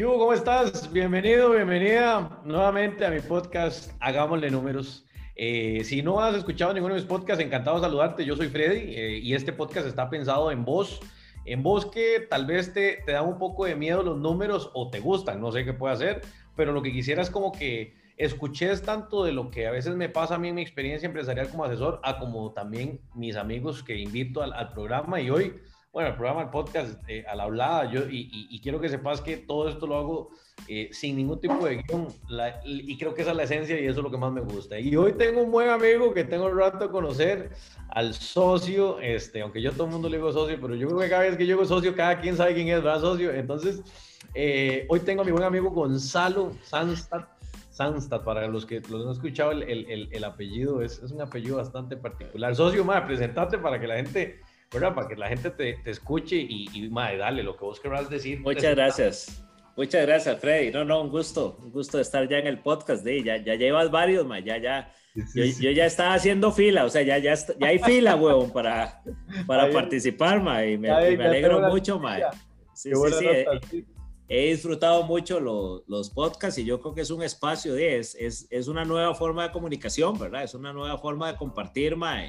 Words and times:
¿Qué 0.00 0.06
hubo? 0.06 0.18
¿Cómo 0.18 0.32
estás? 0.32 0.90
Bienvenido, 0.90 1.50
bienvenida 1.50 2.40
nuevamente 2.42 3.04
a 3.04 3.10
mi 3.10 3.20
podcast 3.20 3.92
Hagámosle 4.00 4.50
Números. 4.50 5.04
Eh, 5.36 5.82
si 5.84 6.00
no 6.00 6.22
has 6.22 6.34
escuchado 6.34 6.72
ninguno 6.72 6.94
de 6.94 7.02
mis 7.02 7.06
podcasts, 7.06 7.44
encantado 7.44 7.76
de 7.76 7.82
saludarte. 7.82 8.24
Yo 8.24 8.34
soy 8.34 8.48
Freddy 8.48 8.94
eh, 8.94 9.18
y 9.22 9.34
este 9.34 9.52
podcast 9.52 9.86
está 9.86 10.08
pensado 10.08 10.50
en 10.52 10.64
vos, 10.64 11.00
en 11.44 11.62
vos 11.62 11.84
que 11.84 12.26
tal 12.30 12.46
vez 12.46 12.72
te, 12.72 13.02
te 13.04 13.12
da 13.12 13.20
un 13.20 13.36
poco 13.36 13.66
de 13.66 13.76
miedo 13.76 14.02
los 14.02 14.16
números 14.16 14.70
o 14.72 14.88
te 14.88 15.00
gustan, 15.00 15.38
no 15.38 15.52
sé 15.52 15.66
qué 15.66 15.74
puede 15.74 15.92
hacer, 15.92 16.22
pero 16.56 16.72
lo 16.72 16.80
que 16.80 16.92
quisiera 16.92 17.20
es 17.20 17.28
como 17.28 17.52
que 17.52 17.92
escuches 18.16 18.80
tanto 18.80 19.22
de 19.22 19.32
lo 19.32 19.50
que 19.50 19.66
a 19.66 19.70
veces 19.70 19.96
me 19.96 20.08
pasa 20.08 20.36
a 20.36 20.38
mí 20.38 20.48
en 20.48 20.54
mi 20.54 20.62
experiencia 20.62 21.08
empresarial 21.08 21.50
como 21.50 21.64
asesor, 21.64 22.00
a 22.04 22.18
como 22.18 22.52
también 22.52 23.02
mis 23.14 23.36
amigos 23.36 23.82
que 23.82 23.98
invito 23.98 24.40
al, 24.40 24.54
al 24.54 24.72
programa 24.72 25.20
y 25.20 25.28
hoy 25.28 25.60
bueno, 25.92 26.10
el 26.10 26.14
programa, 26.14 26.42
el 26.42 26.50
podcast, 26.50 27.02
eh, 27.08 27.24
a 27.28 27.34
la 27.34 27.44
hablada, 27.44 27.90
yo, 27.90 28.02
y, 28.08 28.60
quiero 28.62 28.80
que 28.80 28.88
sepas 28.88 29.20
que 29.20 29.38
todo 29.38 29.68
esto 29.68 29.88
lo 29.88 29.96
hago 29.96 30.30
eh, 30.68 30.88
sin 30.92 31.16
ningún 31.16 31.40
tipo 31.40 31.66
de 31.66 31.82
guion, 31.82 32.06
y 32.64 32.96
creo 32.96 33.12
que 33.12 33.22
esa 33.22 33.32
es 33.32 33.36
la 33.36 33.42
esencia 33.42 33.80
y 33.80 33.86
eso 33.86 33.98
es 33.98 34.04
lo 34.04 34.10
que 34.10 34.16
más 34.16 34.32
me 34.32 34.40
gusta. 34.40 34.78
Y 34.78 34.94
hoy 34.94 35.14
tengo 35.14 35.42
un 35.42 35.50
buen 35.50 35.68
amigo 35.68 36.14
que 36.14 36.22
tengo 36.22 36.48
el 36.48 36.56
rato 36.56 36.86
de 36.86 36.90
conocer, 36.90 37.50
al 37.88 38.14
socio, 38.14 39.00
este, 39.00 39.40
aunque 39.40 39.60
yo 39.60 39.72
todo 39.72 39.86
el 39.86 39.92
mundo 39.92 40.08
le 40.08 40.18
digo 40.18 40.32
socio, 40.32 40.56
pero 40.60 40.76
yo 40.76 40.86
creo 40.86 41.00
que 41.00 41.08
cada 41.08 41.22
vez 41.22 41.36
que 41.36 41.44
yo 41.44 41.56
digo 41.56 41.64
socio, 41.64 41.96
cada 41.96 42.20
quien 42.20 42.36
sabe 42.36 42.54
quién 42.54 42.68
es, 42.68 42.76
¿verdad, 42.76 43.00
socio? 43.00 43.32
Entonces, 43.32 43.82
eh, 44.34 44.86
hoy 44.88 45.00
tengo 45.00 45.22
a 45.22 45.24
mi 45.24 45.32
buen 45.32 45.44
amigo 45.44 45.70
Gonzalo 45.70 46.52
Sanstad. 46.62 47.24
Sanstad, 47.70 48.22
para 48.22 48.46
los 48.46 48.66
que 48.66 48.80
los 48.90 49.06
han 49.06 49.12
escuchado 49.12 49.52
el, 49.52 49.62
el, 49.62 50.08
el, 50.12 50.24
apellido, 50.24 50.82
es, 50.82 51.02
es, 51.02 51.10
un 51.12 51.22
apellido 51.22 51.56
bastante 51.56 51.96
particular. 51.96 52.54
Socio, 52.54 52.84
más, 52.84 53.02
presentate 53.02 53.58
para 53.58 53.80
que 53.80 53.86
la 53.86 53.96
gente 53.96 54.40
para 54.70 55.08
que 55.08 55.16
la 55.16 55.28
gente 55.28 55.50
te, 55.50 55.74
te 55.74 55.90
escuche 55.90 56.36
y, 56.36 56.68
y 56.72 56.88
madre, 56.88 57.18
dale 57.18 57.42
lo 57.42 57.56
que 57.56 57.64
vos 57.64 57.80
querrás 57.80 58.08
decir. 58.08 58.40
Muchas 58.40 58.74
gracias. 58.74 59.44
Muchas 59.76 60.06
gracias, 60.06 60.38
Freddy. 60.40 60.70
No, 60.70 60.84
no, 60.84 61.02
un 61.02 61.10
gusto, 61.10 61.56
un 61.62 61.70
gusto 61.70 61.96
de 61.96 62.02
estar 62.02 62.28
ya 62.28 62.38
en 62.38 62.46
el 62.46 62.60
podcast. 62.60 63.02
De, 63.04 63.22
ya, 63.22 63.36
ya 63.38 63.54
llevas 63.54 63.90
varios, 63.90 64.26
ma, 64.26 64.38
ya, 64.38 64.58
ya. 64.58 64.92
yo, 65.34 65.44
yo, 65.44 65.70
ya 65.70 65.86
estaba 65.86 66.14
haciendo 66.14 66.52
fila, 66.52 66.84
o 66.84 66.90
sea, 66.90 67.02
ya, 67.02 67.18
ya, 67.18 67.34
ya 67.34 67.66
hay 67.66 67.78
fila, 67.78 68.14
huevón, 68.16 68.52
para, 68.52 69.02
para 69.46 69.70
participar, 69.72 70.42
ma, 70.42 70.64
y 70.64 70.76
me, 70.76 70.88
me 71.16 71.24
alegro 71.24 71.60
mucho, 71.68 71.98
ma. 71.98 72.18
Sí, 72.74 72.90
sí, 72.94 73.12
sí. 73.18 73.86
He, 74.28 74.46
he, 74.48 74.50
disfrutado 74.52 75.02
mucho 75.04 75.40
los, 75.40 75.82
los 75.88 76.10
podcasts 76.10 76.58
y 76.58 76.64
yo 76.64 76.80
creo 76.80 76.94
que 76.94 77.00
es 77.00 77.10
un 77.10 77.22
espacio, 77.22 77.74
de, 77.74 77.98
es, 77.98 78.14
es, 78.16 78.46
es 78.50 78.68
una 78.68 78.84
nueva 78.84 79.14
forma 79.14 79.44
de 79.44 79.52
comunicación, 79.52 80.18
¿verdad? 80.18 80.44
Es 80.44 80.54
una 80.54 80.72
nueva 80.72 80.98
forma 80.98 81.32
de 81.32 81.38
compartir, 81.38 81.96
ma 81.96 82.22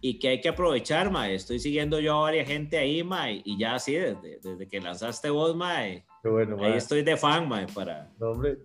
y 0.00 0.18
que 0.18 0.28
hay 0.28 0.40
que 0.40 0.48
aprovechar, 0.48 1.10
mae. 1.10 1.34
Estoy 1.34 1.58
siguiendo 1.58 2.00
yo 2.00 2.18
a 2.18 2.20
varias 2.22 2.48
gente 2.48 2.78
ahí, 2.78 3.02
mae, 3.02 3.42
y 3.44 3.58
ya 3.58 3.74
así, 3.74 3.94
desde, 3.94 4.38
desde 4.42 4.68
que 4.68 4.80
lanzaste 4.80 5.30
vos, 5.30 5.54
mae. 5.54 6.04
bueno, 6.22 6.56
ahí 6.62 6.74
estoy 6.74 7.02
de 7.02 7.16
fan, 7.16 7.48
mae, 7.48 7.66
para, 7.66 8.10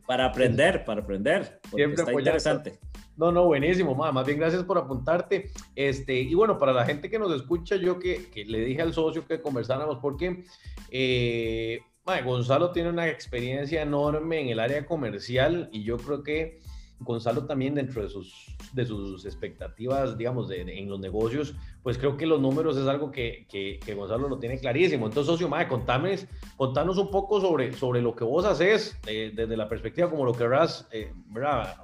para 0.07 0.25
aprender, 0.25 0.85
para 0.85 1.01
aprender, 1.01 1.59
porque 1.69 1.83
Siempre 1.83 2.03
está 2.03 2.13
interesante. 2.13 2.79
No, 3.17 3.31
no, 3.31 3.45
buenísimo, 3.45 3.95
mae. 3.95 4.11
Más 4.11 4.25
bien, 4.25 4.39
gracias 4.39 4.63
por 4.63 4.77
apuntarte. 4.77 5.51
Este, 5.75 6.19
y 6.19 6.33
bueno, 6.33 6.57
para 6.57 6.73
la 6.73 6.85
gente 6.85 7.09
que 7.09 7.19
nos 7.19 7.33
escucha, 7.33 7.75
yo 7.75 7.97
que, 7.99 8.29
que 8.29 8.45
le 8.45 8.59
dije 8.59 8.81
al 8.81 8.93
socio 8.93 9.25
que 9.25 9.41
conversáramos, 9.41 9.99
porque 10.01 10.43
eh, 10.91 11.79
mae, 12.05 12.21
Gonzalo 12.21 12.71
tiene 12.71 12.89
una 12.89 13.07
experiencia 13.07 13.81
enorme 13.81 14.41
en 14.41 14.49
el 14.49 14.59
área 14.59 14.85
comercial 14.85 15.69
y 15.71 15.83
yo 15.83 15.97
creo 15.97 16.23
que 16.23 16.59
Gonzalo 17.05 17.45
también 17.45 17.75
dentro 17.75 18.01
de 18.01 18.09
sus, 18.09 18.47
de 18.73 18.85
sus 18.85 19.25
expectativas, 19.25 20.17
digamos, 20.17 20.49
de, 20.49 20.61
en 20.61 20.89
los 20.89 20.99
negocios, 20.99 21.55
pues 21.83 21.97
creo 21.97 22.17
que 22.17 22.25
los 22.25 22.41
números 22.41 22.75
es 22.75 22.87
algo 22.87 23.11
que, 23.11 23.47
que, 23.49 23.93
Gonzalo 23.93 24.27
lo 24.27 24.39
tiene 24.39 24.59
clarísimo. 24.59 25.05
Entonces, 25.05 25.31
socio, 25.31 25.47
madre, 25.47 25.67
contame, 25.67 26.17
contanos 26.57 26.97
un 26.97 27.09
poco 27.09 27.39
sobre, 27.39 27.71
sobre 27.73 28.01
lo 28.01 28.15
que 28.15 28.23
vos 28.23 28.43
haces 28.43 28.99
eh, 29.07 29.31
desde 29.33 29.55
la 29.55 29.69
perspectiva 29.69 30.09
como 30.09 30.25
lo 30.25 30.33
querrás 30.33 30.87
eh, 30.91 31.13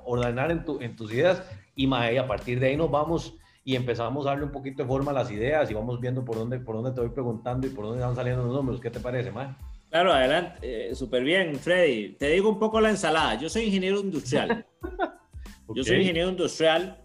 ordenar 0.03 0.51
en, 0.51 0.65
tu, 0.65 0.81
en 0.81 0.95
tus 0.95 1.13
ideas 1.13 1.41
y, 1.75 1.87
madre, 1.87 2.19
a 2.19 2.27
partir 2.27 2.59
de 2.59 2.67
ahí 2.67 2.77
nos 2.77 2.91
vamos 2.91 3.35
y 3.63 3.75
empezamos 3.75 4.25
a 4.25 4.31
darle 4.31 4.45
un 4.45 4.51
poquito 4.51 4.83
de 4.83 4.89
forma 4.89 5.11
a 5.11 5.13
las 5.13 5.31
ideas 5.31 5.69
y 5.69 5.73
vamos 5.73 5.99
viendo 5.99 6.25
por 6.25 6.35
dónde, 6.35 6.59
por 6.59 6.75
dónde 6.75 6.91
te 6.91 7.01
voy 7.01 7.11
preguntando 7.11 7.67
y 7.67 7.69
por 7.69 7.85
dónde 7.85 8.03
van 8.03 8.15
saliendo 8.15 8.43
los 8.43 8.53
números. 8.53 8.81
¿Qué 8.81 8.89
te 8.89 8.99
parece, 8.99 9.31
madre? 9.31 9.55
Claro, 9.91 10.13
adelante, 10.13 10.89
eh, 10.89 10.95
súper 10.95 11.21
bien, 11.21 11.57
Freddy. 11.57 12.13
Te 12.13 12.29
digo 12.29 12.47
un 12.47 12.57
poco 12.57 12.79
la 12.79 12.89
ensalada. 12.89 13.35
Yo 13.35 13.49
soy 13.49 13.63
ingeniero 13.63 13.99
industrial. 13.99 14.65
Yo 15.75 15.83
soy 15.83 15.97
ingeniero 15.97 16.29
industrial, 16.29 16.97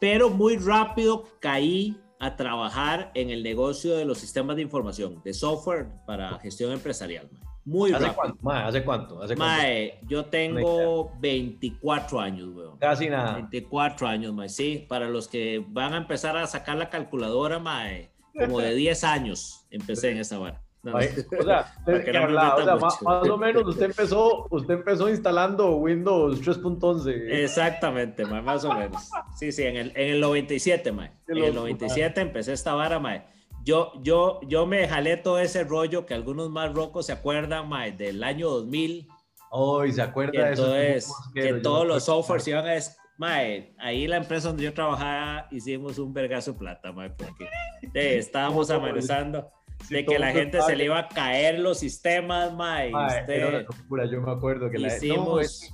pero 0.00 0.30
muy 0.30 0.56
rápido 0.56 1.28
caí 1.38 2.00
a 2.18 2.34
trabajar 2.34 3.10
en 3.14 3.28
el 3.28 3.42
negocio 3.42 3.94
de 3.94 4.06
los 4.06 4.18
sistemas 4.18 4.56
de 4.56 4.62
información, 4.62 5.20
de 5.22 5.34
software 5.34 5.86
para 6.06 6.38
gestión 6.38 6.72
empresarial. 6.72 7.28
Muy 7.64 7.92
¿Hace 7.92 8.06
rápido. 8.06 8.36
Cuánto? 8.40 8.68
¿Hace 8.68 8.84
cuánto? 8.84 9.22
¿Hace 9.22 9.36
cuánto? 9.36 10.06
yo 10.08 10.24
tengo 10.24 11.12
24 11.20 12.20
años, 12.20 12.48
weón. 12.54 12.78
Casi 12.78 13.10
nada. 13.10 13.34
24 13.34 14.08
años, 14.08 14.32
mae. 14.32 14.48
Sí, 14.48 14.86
para 14.88 15.08
los 15.08 15.28
que 15.28 15.62
van 15.68 15.92
a 15.92 15.98
empezar 15.98 16.38
a 16.38 16.46
sacar 16.46 16.78
la 16.78 16.88
calculadora, 16.88 17.58
mae, 17.58 18.10
como 18.34 18.60
de 18.60 18.74
10 18.74 19.04
años 19.04 19.66
empecé 19.70 20.10
en 20.10 20.18
esa 20.18 20.38
vara 20.38 20.67
o 20.94 21.42
sea, 21.42 21.74
más, 22.80 23.02
o 23.02 23.36
menos 23.36 23.66
usted 23.66 23.86
empezó, 23.86 24.46
usted 24.50 24.74
empezó 24.74 25.08
instalando 25.08 25.76
Windows 25.76 26.40
3.11. 26.42 27.30
Exactamente, 27.42 28.24
más 28.24 28.64
o 28.64 28.72
menos. 28.72 29.10
Sí, 29.36 29.52
sí, 29.52 29.64
en 29.64 29.76
el, 29.76 29.92
en 29.96 30.14
el 30.14 30.20
97, 30.20 30.92
mae. 30.92 31.12
En 31.26 31.38
el 31.38 31.54
97 31.54 32.20
empecé 32.20 32.52
esta 32.52 32.74
vara, 32.74 32.98
mae. 32.98 33.24
Yo, 33.64 33.92
yo, 34.02 34.40
yo 34.46 34.66
me 34.66 34.88
jalé 34.88 35.16
todo 35.16 35.38
ese 35.38 35.64
rollo 35.64 36.06
que 36.06 36.14
algunos 36.14 36.50
más 36.50 36.72
rocos 36.72 37.06
se 37.06 37.12
acuerdan, 37.12 37.68
mae, 37.68 37.92
del 37.92 38.22
año 38.24 38.48
2000. 38.48 39.08
Hoy 39.50 39.92
se 39.92 40.02
acuerda 40.02 40.44
de 40.44 40.52
eso. 40.52 40.74
Entonces, 40.74 41.12
que 41.34 41.54
todos 41.54 41.86
los 41.86 42.04
softwares 42.04 42.46
iban 42.48 42.66
a... 42.66 42.78
Mae, 43.18 43.74
ahí 43.78 44.06
la 44.06 44.18
empresa 44.18 44.46
donde 44.46 44.62
yo 44.62 44.72
trabajaba 44.72 45.48
hicimos 45.50 45.98
un 45.98 46.14
vergazo 46.14 46.56
plata, 46.56 46.92
mae, 46.92 47.10
porque 47.10 47.48
estábamos 47.92 48.70
amenazando 48.70 49.50
de 49.88 50.04
que 50.04 50.18
la 50.18 50.32
gente 50.32 50.60
se 50.62 50.76
le 50.76 50.84
iba 50.84 50.98
a 50.98 51.08
caer 51.08 51.58
los 51.60 51.78
sistemas, 51.78 52.52
mae. 52.54 52.92
Este, 53.08 53.66
yo 54.10 54.20
me 54.20 54.30
acuerdo 54.30 54.70
que 54.70 54.78
hicimos... 54.80 55.70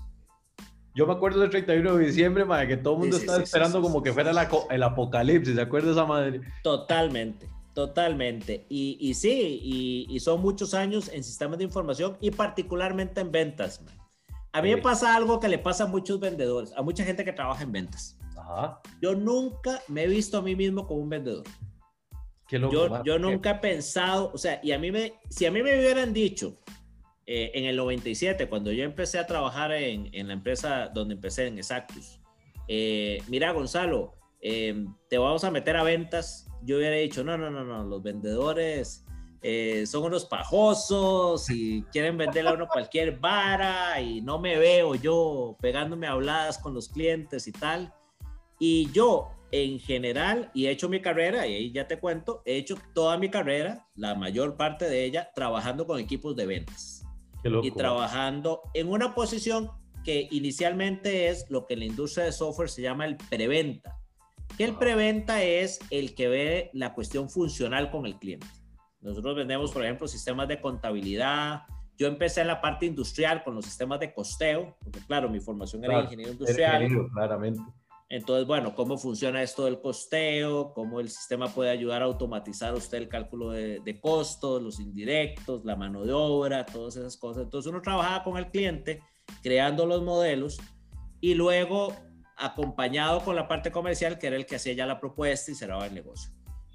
yo 0.94 1.06
me 1.06 1.12
acuerdo 1.12 1.40
del 1.40 1.50
31 1.50 1.96
de 1.96 2.06
diciembre, 2.06 2.44
mae, 2.44 2.68
que 2.68 2.76
todo 2.76 2.94
el 2.94 3.00
mundo 3.00 3.16
estaba 3.16 3.42
esperando 3.42 3.80
como 3.80 4.02
que 4.02 4.12
fuera 4.12 4.30
el 4.70 4.82
apocalipsis, 4.82 5.54
¿se 5.54 5.60
acuerda 5.60 5.92
esa 5.92 6.04
madre? 6.04 6.40
Totalmente, 6.62 7.48
totalmente. 7.74 8.66
Y, 8.68 8.98
y 9.00 9.14
sí, 9.14 9.60
y, 9.62 10.06
y, 10.08 10.20
son 10.20 10.40
muchos 10.40 10.74
años 10.74 11.10
en 11.12 11.24
sistemas 11.24 11.58
de 11.58 11.64
información 11.64 12.16
y 12.20 12.30
particularmente 12.30 13.20
en 13.20 13.32
ventas, 13.32 13.82
mae. 13.82 13.94
A 14.52 14.62
mí 14.62 14.72
me 14.72 14.80
pasa 14.80 15.16
algo 15.16 15.40
que 15.40 15.48
le 15.48 15.58
pasa 15.58 15.82
a 15.82 15.86
muchos 15.88 16.20
vendedores, 16.20 16.72
a 16.76 16.82
mucha 16.82 17.04
gente 17.04 17.24
que 17.24 17.32
trabaja 17.32 17.64
en 17.64 17.72
ventas. 17.72 18.16
Ajá. 18.36 18.80
Yo 19.02 19.16
nunca 19.16 19.80
me 19.88 20.04
he 20.04 20.06
visto 20.06 20.38
a 20.38 20.42
mí 20.42 20.54
mismo 20.54 20.86
como 20.86 21.00
un 21.00 21.08
vendedor 21.08 21.42
yo, 22.50 23.02
yo 23.04 23.18
nunca 23.18 23.50
he 23.50 23.54
pensado, 23.56 24.30
o 24.32 24.38
sea, 24.38 24.60
y 24.62 24.72
a 24.72 24.78
mí 24.78 24.90
me, 24.90 25.14
si 25.30 25.46
a 25.46 25.50
mí 25.50 25.62
me 25.62 25.78
hubieran 25.78 26.12
dicho 26.12 26.58
eh, 27.26 27.52
en 27.54 27.64
el 27.64 27.76
97, 27.76 28.48
cuando 28.48 28.70
yo 28.72 28.84
empecé 28.84 29.18
a 29.18 29.26
trabajar 29.26 29.72
en, 29.72 30.10
en 30.12 30.28
la 30.28 30.34
empresa 30.34 30.88
donde 30.88 31.14
empecé, 31.14 31.46
en 31.46 31.58
Exactus, 31.58 32.20
eh, 32.68 33.22
mira 33.28 33.52
Gonzalo, 33.52 34.14
em, 34.40 34.94
te 35.08 35.18
vamos 35.18 35.44
a 35.44 35.50
meter 35.50 35.76
a 35.76 35.82
ventas, 35.82 36.48
yo 36.62 36.76
hubiera 36.76 36.96
dicho, 36.96 37.24
no, 37.24 37.36
no, 37.36 37.50
no, 37.50 37.64
no, 37.64 37.84
los 37.84 38.02
vendedores 38.02 39.04
eh, 39.42 39.84
son 39.86 40.04
unos 40.04 40.24
pajosos 40.24 41.50
y 41.50 41.82
quieren 41.92 42.16
venderle 42.16 42.48
a 42.48 42.54
uno 42.54 42.66
cualquier 42.66 43.18
vara 43.18 44.00
y 44.00 44.22
no 44.22 44.38
me 44.38 44.56
veo 44.56 44.94
yo 44.94 45.56
pegándome 45.60 46.06
habladas 46.06 46.56
con 46.56 46.72
los 46.72 46.88
clientes 46.88 47.46
y 47.46 47.52
tal. 47.52 47.92
Y 48.58 48.90
yo 48.92 49.32
en 49.54 49.78
general, 49.78 50.50
y 50.52 50.66
he 50.66 50.70
hecho 50.72 50.88
mi 50.88 51.00
carrera, 51.00 51.46
y 51.46 51.54
ahí 51.54 51.72
ya 51.72 51.86
te 51.86 52.00
cuento, 52.00 52.42
he 52.44 52.56
hecho 52.56 52.76
toda 52.92 53.16
mi 53.18 53.28
carrera, 53.28 53.86
la 53.94 54.16
mayor 54.16 54.56
parte 54.56 54.86
de 54.86 55.04
ella, 55.04 55.30
trabajando 55.32 55.86
con 55.86 56.00
equipos 56.00 56.34
de 56.34 56.46
ventas. 56.46 57.04
Y 57.62 57.70
trabajando 57.70 58.62
en 58.72 58.88
una 58.88 59.14
posición 59.14 59.70
que 60.02 60.26
inicialmente 60.32 61.28
es 61.28 61.48
lo 61.50 61.66
que 61.66 61.74
en 61.74 61.80
la 61.80 61.84
industria 61.84 62.24
de 62.24 62.32
software 62.32 62.68
se 62.68 62.82
llama 62.82 63.04
el 63.04 63.16
preventa. 63.16 63.96
Que 64.58 64.64
el 64.64 64.74
preventa 64.74 65.40
es 65.44 65.78
el 65.90 66.16
que 66.16 66.26
ve 66.26 66.70
la 66.72 66.92
cuestión 66.92 67.30
funcional 67.30 67.92
con 67.92 68.06
el 68.06 68.18
cliente. 68.18 68.48
Nosotros 69.02 69.36
vendemos, 69.36 69.70
por 69.70 69.84
ejemplo, 69.84 70.08
sistemas 70.08 70.48
de 70.48 70.60
contabilidad. 70.60 71.62
Yo 71.96 72.08
empecé 72.08 72.40
en 72.40 72.48
la 72.48 72.60
parte 72.60 72.86
industrial 72.86 73.44
con 73.44 73.54
los 73.54 73.66
sistemas 73.66 74.00
de 74.00 74.12
costeo, 74.12 74.76
porque 74.82 74.98
claro, 75.06 75.28
mi 75.28 75.38
formación 75.38 75.84
era 75.84 76.02
ingeniero 76.02 76.32
industrial. 76.32 76.88
claramente 77.12 77.62
entonces, 78.08 78.46
bueno, 78.46 78.74
¿cómo 78.74 78.98
funciona 78.98 79.42
esto 79.42 79.64
del 79.64 79.80
costeo? 79.80 80.72
¿Cómo 80.74 81.00
el 81.00 81.08
sistema 81.08 81.48
puede 81.48 81.70
ayudar 81.70 82.02
a 82.02 82.04
automatizar 82.04 82.74
usted 82.74 82.98
el 82.98 83.08
cálculo 83.08 83.50
de, 83.50 84.00
costos, 84.00 84.62
los 84.62 84.78
indirectos, 84.78 85.64
la 85.64 85.74
mano 85.74 86.04
de 86.04 86.12
obra, 86.12 86.66
todas 86.66 86.96
esas 86.96 87.16
cosas? 87.16 87.44
Entonces 87.44 87.70
uno 87.70 87.80
trabajaba 87.80 88.22
con 88.22 88.36
el 88.36 88.50
cliente 88.50 89.02
creando 89.42 89.86
los 89.86 90.02
modelos 90.02 90.58
y 91.20 91.34
luego 91.34 91.94
acompañado 92.36 93.20
con 93.24 93.36
la 93.36 93.48
parte 93.48 93.72
comercial, 93.72 94.18
que 94.18 94.26
era 94.26 94.36
el 94.36 94.44
que 94.44 94.56
hacía 94.56 94.74
ya 94.74 94.86
la 94.86 95.00
propuesta 95.00 95.50
y 95.50 95.54
cerraba 95.54 95.86
el 95.86 95.94
negocio. 95.94 96.30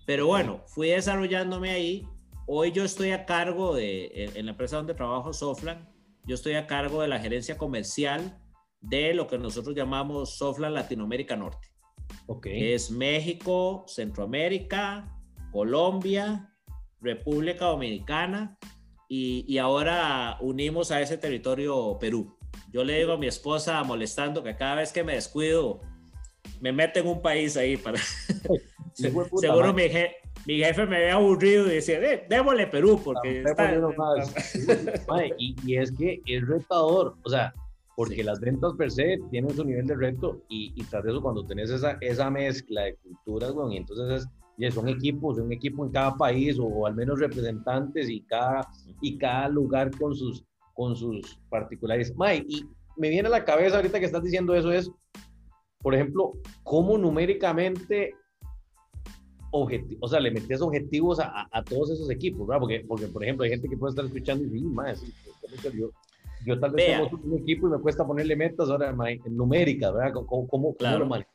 Pero 0.08 0.26
bueno, 0.26 0.64
fui 0.66 0.90
desarrollándome 0.90 1.70
ahí. 1.70 2.08
Hoy 2.48 2.72
yo 2.72 2.84
estoy 2.84 3.12
a 3.12 3.28
cargo 3.28 3.76
de, 3.76 4.32
en 4.36 4.46
la 4.46 4.52
empresa 4.52 4.78
donde 4.78 4.96
trabajo, 4.96 5.32
Soflan, 5.32 5.88
yo 6.26 6.34
estoy 6.34 6.56
a 6.56 6.66
cargo 6.66 7.04
de 7.04 7.08
la 7.08 7.20
gerencia 7.20 7.58
comercial 7.58 8.42
de 8.82 9.14
lo 9.14 9.28
que 9.28 9.38
nosotros 9.38 9.76
llamamos 9.76 10.38
Sofla 10.38 10.70
Latinoamérica 10.70 11.36
Norte. 11.36 11.68
Okay. 12.28 12.74
Es 12.74 12.92
México, 12.92 13.86
Centroamérica, 13.88 15.16
Colombia, 15.52 16.54
República 17.02 17.66
Dominicana 17.66 18.58
y, 19.08 19.46
y, 19.48 19.58
ahora 19.58 20.38
unimos 20.42 20.92
a 20.92 21.02
ese 21.02 21.18
territorio 21.18 21.98
Perú. 22.00 22.38
Yo 22.72 22.84
le 22.84 22.98
digo 23.00 23.14
a 23.14 23.18
mi 23.18 23.28
esposa 23.28 23.84
molestando 23.84 24.44
que 24.44 24.56
cada 24.56 24.76
vez 24.76 24.92
que 24.92 25.04
me 25.04 25.14
descuido 25.14 25.82
me 26.62 26.72
mete 26.72 27.00
en 27.00 27.08
un 27.08 27.22
país 27.22 27.58
ahí 27.58 27.78
para... 27.78 28.00
Seguro 28.94 29.74
mi, 29.74 29.84
mi, 30.46 30.58
jefe 30.58 30.86
me 30.86 31.00
ve 31.00 31.12
aburrido 31.12 31.68
y 31.68 31.76
dice, 31.76 32.14
eh, 32.14 32.26
démosle 32.28 32.68
Perú 32.68 33.00
porque... 33.04 33.44
Está... 33.44 33.74
y, 35.38 35.56
y 35.66 35.78
es 35.78 35.92
que 35.92 36.22
es 36.26 36.46
retador, 36.48 37.16
o 37.24 37.30
sea, 37.30 37.54
porque 38.00 38.24
las 38.24 38.40
ventas 38.40 38.76
per 38.78 38.90
se 38.92 39.20
tienen 39.30 39.54
su 39.54 39.66
nivel 39.66 39.86
de 39.86 39.94
reto 39.94 40.42
y, 40.48 40.72
y 40.74 40.86
tras 40.86 41.06
eso 41.06 41.22
cuando 41.22 41.46
tenés 41.46 41.70
esa, 41.70 41.98
esa 42.00 42.30
mezcla 42.30 42.84
de 42.84 42.96
culturas, 42.96 43.54
bueno, 43.54 43.74
y 43.74 43.76
entonces 43.76 44.26
es, 44.58 44.74
son 44.74 44.88
equipos, 44.88 45.38
un 45.38 45.52
equipo 45.52 45.84
en 45.84 45.92
cada 45.92 46.16
país 46.16 46.58
o, 46.62 46.88
al 46.88 46.96
menos 46.96 47.20
representantes 47.20 48.10
y 48.10 48.22
cada, 48.22 48.66
y 49.02 49.18
cada 49.18 49.50
lugar 49.50 49.92
con 50.00 50.16
sus, 50.16 50.46
con 50.76 50.96
sus 50.96 51.42
particulares. 51.50 52.16
May, 52.16 52.46
y 52.48 52.64
me 52.96 53.10
viene 53.10 53.28
a 53.28 53.32
la 53.32 53.44
cabeza 53.44 53.76
ahorita 53.76 54.00
que 54.00 54.06
estás 54.06 54.24
diciendo 54.24 54.56
eso 54.56 54.72
es, 54.72 54.90
por 55.80 55.94
ejemplo, 55.94 56.32
cómo 56.64 56.98
numéricamente 56.98 58.16
o 59.52 60.08
sea, 60.08 60.22
le 60.22 60.32
metes 60.32 60.62
objetivos 60.62 61.20
a, 61.20 61.50
a, 61.52 61.64
todos 61.66 61.92
esos 61.92 62.10
equipos, 62.10 62.48
¿verdad? 62.48 62.62
Porque, 62.62 62.86
porque, 62.88 63.08
por 63.08 63.24
ejemplo, 63.26 63.44
hay 63.44 63.50
gente 63.50 63.68
que 63.68 63.76
puede 63.76 63.90
estar 63.90 64.06
escuchando 64.06 64.46
y 64.46 64.50
dice, 64.52 64.66
más, 64.68 65.04
yo, 66.46 66.60
tal 66.60 66.72
vez 66.72 66.86
tengo 66.86 67.10
un 67.24 67.40
equipo 67.40 67.68
y 67.68 67.72
me 67.72 67.80
cuesta 67.80 68.06
ponerle 68.06 68.36
metas 68.36 68.70
ahora 68.70 68.96
numéricas, 69.26 69.94
¿verdad? 69.94 70.14
¿Cómo, 70.14 70.48
cómo, 70.48 70.76
lo 70.80 71.06
manejas? 71.06 71.32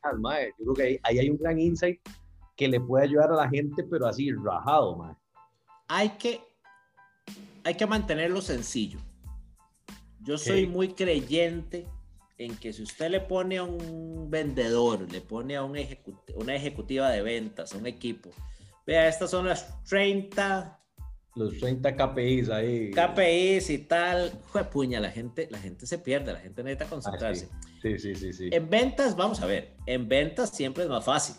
Yo 0.58 0.64
creo 0.64 0.74
que 0.74 0.82
ahí, 0.82 1.00
ahí, 1.02 1.18
hay 1.18 1.30
un 1.30 1.38
gran 1.38 1.58
insight 1.58 2.00
que 2.56 2.68
le 2.68 2.80
puede 2.80 3.04
ayudar 3.04 3.32
a 3.32 3.36
la 3.36 3.48
gente, 3.48 3.84
pero 3.84 4.06
así, 4.06 4.30
rajado, 4.32 4.96
mae. 4.96 5.14
Hay 5.88 6.10
que, 6.10 6.40
hay 7.64 7.74
que 7.74 7.86
mantenerlo 7.86 8.40
sencillo. 8.40 8.98
Yo 10.20 10.38
soy 10.38 10.66
muy 10.66 10.88
creyente 10.88 11.86
en 12.38 12.56
que 12.56 12.72
si 12.72 12.82
usted 12.82 13.10
le 13.10 13.20
pone 13.20 13.58
a 13.58 13.64
un 13.64 14.30
vendedor, 14.30 15.10
le 15.12 15.20
pone 15.20 15.56
a 15.56 15.62
un 15.62 15.76
una 16.36 16.54
ejecutiva 16.54 17.10
de 17.10 17.22
ventas, 17.22 17.74
a 17.74 17.78
un 17.78 17.86
equipo, 17.86 18.30
vea, 18.86 19.06
estas 19.06 19.30
son 19.30 19.46
las 19.46 19.82
30 19.84 20.83
los 21.34 21.58
30 21.58 21.96
KPIs 21.96 22.48
ahí. 22.48 22.90
KPIs 22.90 23.70
y 23.70 23.78
tal. 23.78 24.32
Jue 24.52 24.64
puña, 24.64 25.00
la 25.00 25.10
gente, 25.10 25.48
la 25.50 25.58
gente 25.58 25.86
se 25.86 25.98
pierde, 25.98 26.32
la 26.32 26.40
gente 26.40 26.62
necesita 26.62 26.90
concentrarse. 26.90 27.48
Ah, 27.52 27.58
sí. 27.82 27.98
sí. 27.98 28.14
sí, 28.14 28.32
sí, 28.32 28.48
En 28.52 28.70
ventas, 28.70 29.16
vamos 29.16 29.40
a 29.40 29.46
ver, 29.46 29.76
en 29.86 30.08
ventas 30.08 30.50
siempre 30.50 30.84
es 30.84 30.88
más 30.88 31.04
fácil. 31.04 31.36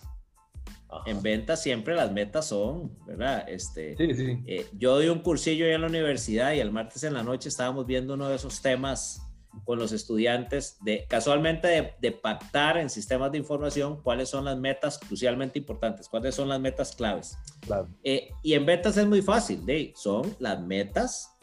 En 1.06 1.22
ventas 1.22 1.62
siempre 1.62 1.94
las 1.94 2.12
metas 2.12 2.48
son, 2.48 2.98
¿verdad? 3.06 3.50
Este, 3.50 3.98
sí, 3.98 4.14
sí. 4.14 4.44
Eh, 4.46 4.66
yo 4.78 4.96
doy 4.96 5.10
un 5.10 5.20
cursillo 5.20 5.66
en 5.66 5.82
la 5.82 5.88
universidad 5.88 6.54
y 6.54 6.60
el 6.60 6.72
martes 6.72 7.04
en 7.04 7.14
la 7.14 7.24
noche 7.24 7.50
estábamos 7.50 7.86
viendo 7.86 8.14
uno 8.14 8.30
de 8.30 8.36
esos 8.36 8.62
temas 8.62 9.25
con 9.64 9.80
los 9.80 9.92
estudiantes 9.92 10.78
de 10.82 11.06
casualmente 11.08 11.96
de, 12.00 12.12
pactar 12.12 12.78
en 12.78 12.90
sistemas 12.90 13.32
de 13.32 13.38
información 13.38 14.02
cuáles 14.02 14.30
son 14.30 14.46
las 14.46 14.58
metas 14.58 14.98
crucialmente 15.00 15.60
importantes, 15.60 16.10
cuáles 16.10 16.36
son 16.36 16.50
las 16.50 16.60
metas 16.60 16.96
claves. 16.96 17.38
Claro. 17.62 17.88
Eh, 18.04 18.30
y 18.44 18.54
en 18.54 18.66
ventas 18.66 18.98
es 18.98 19.06
muy 19.06 19.22
fácil, 19.22 19.66
de, 19.66 19.94
son 19.96 20.36
las 20.40 20.62
metas 20.62 21.38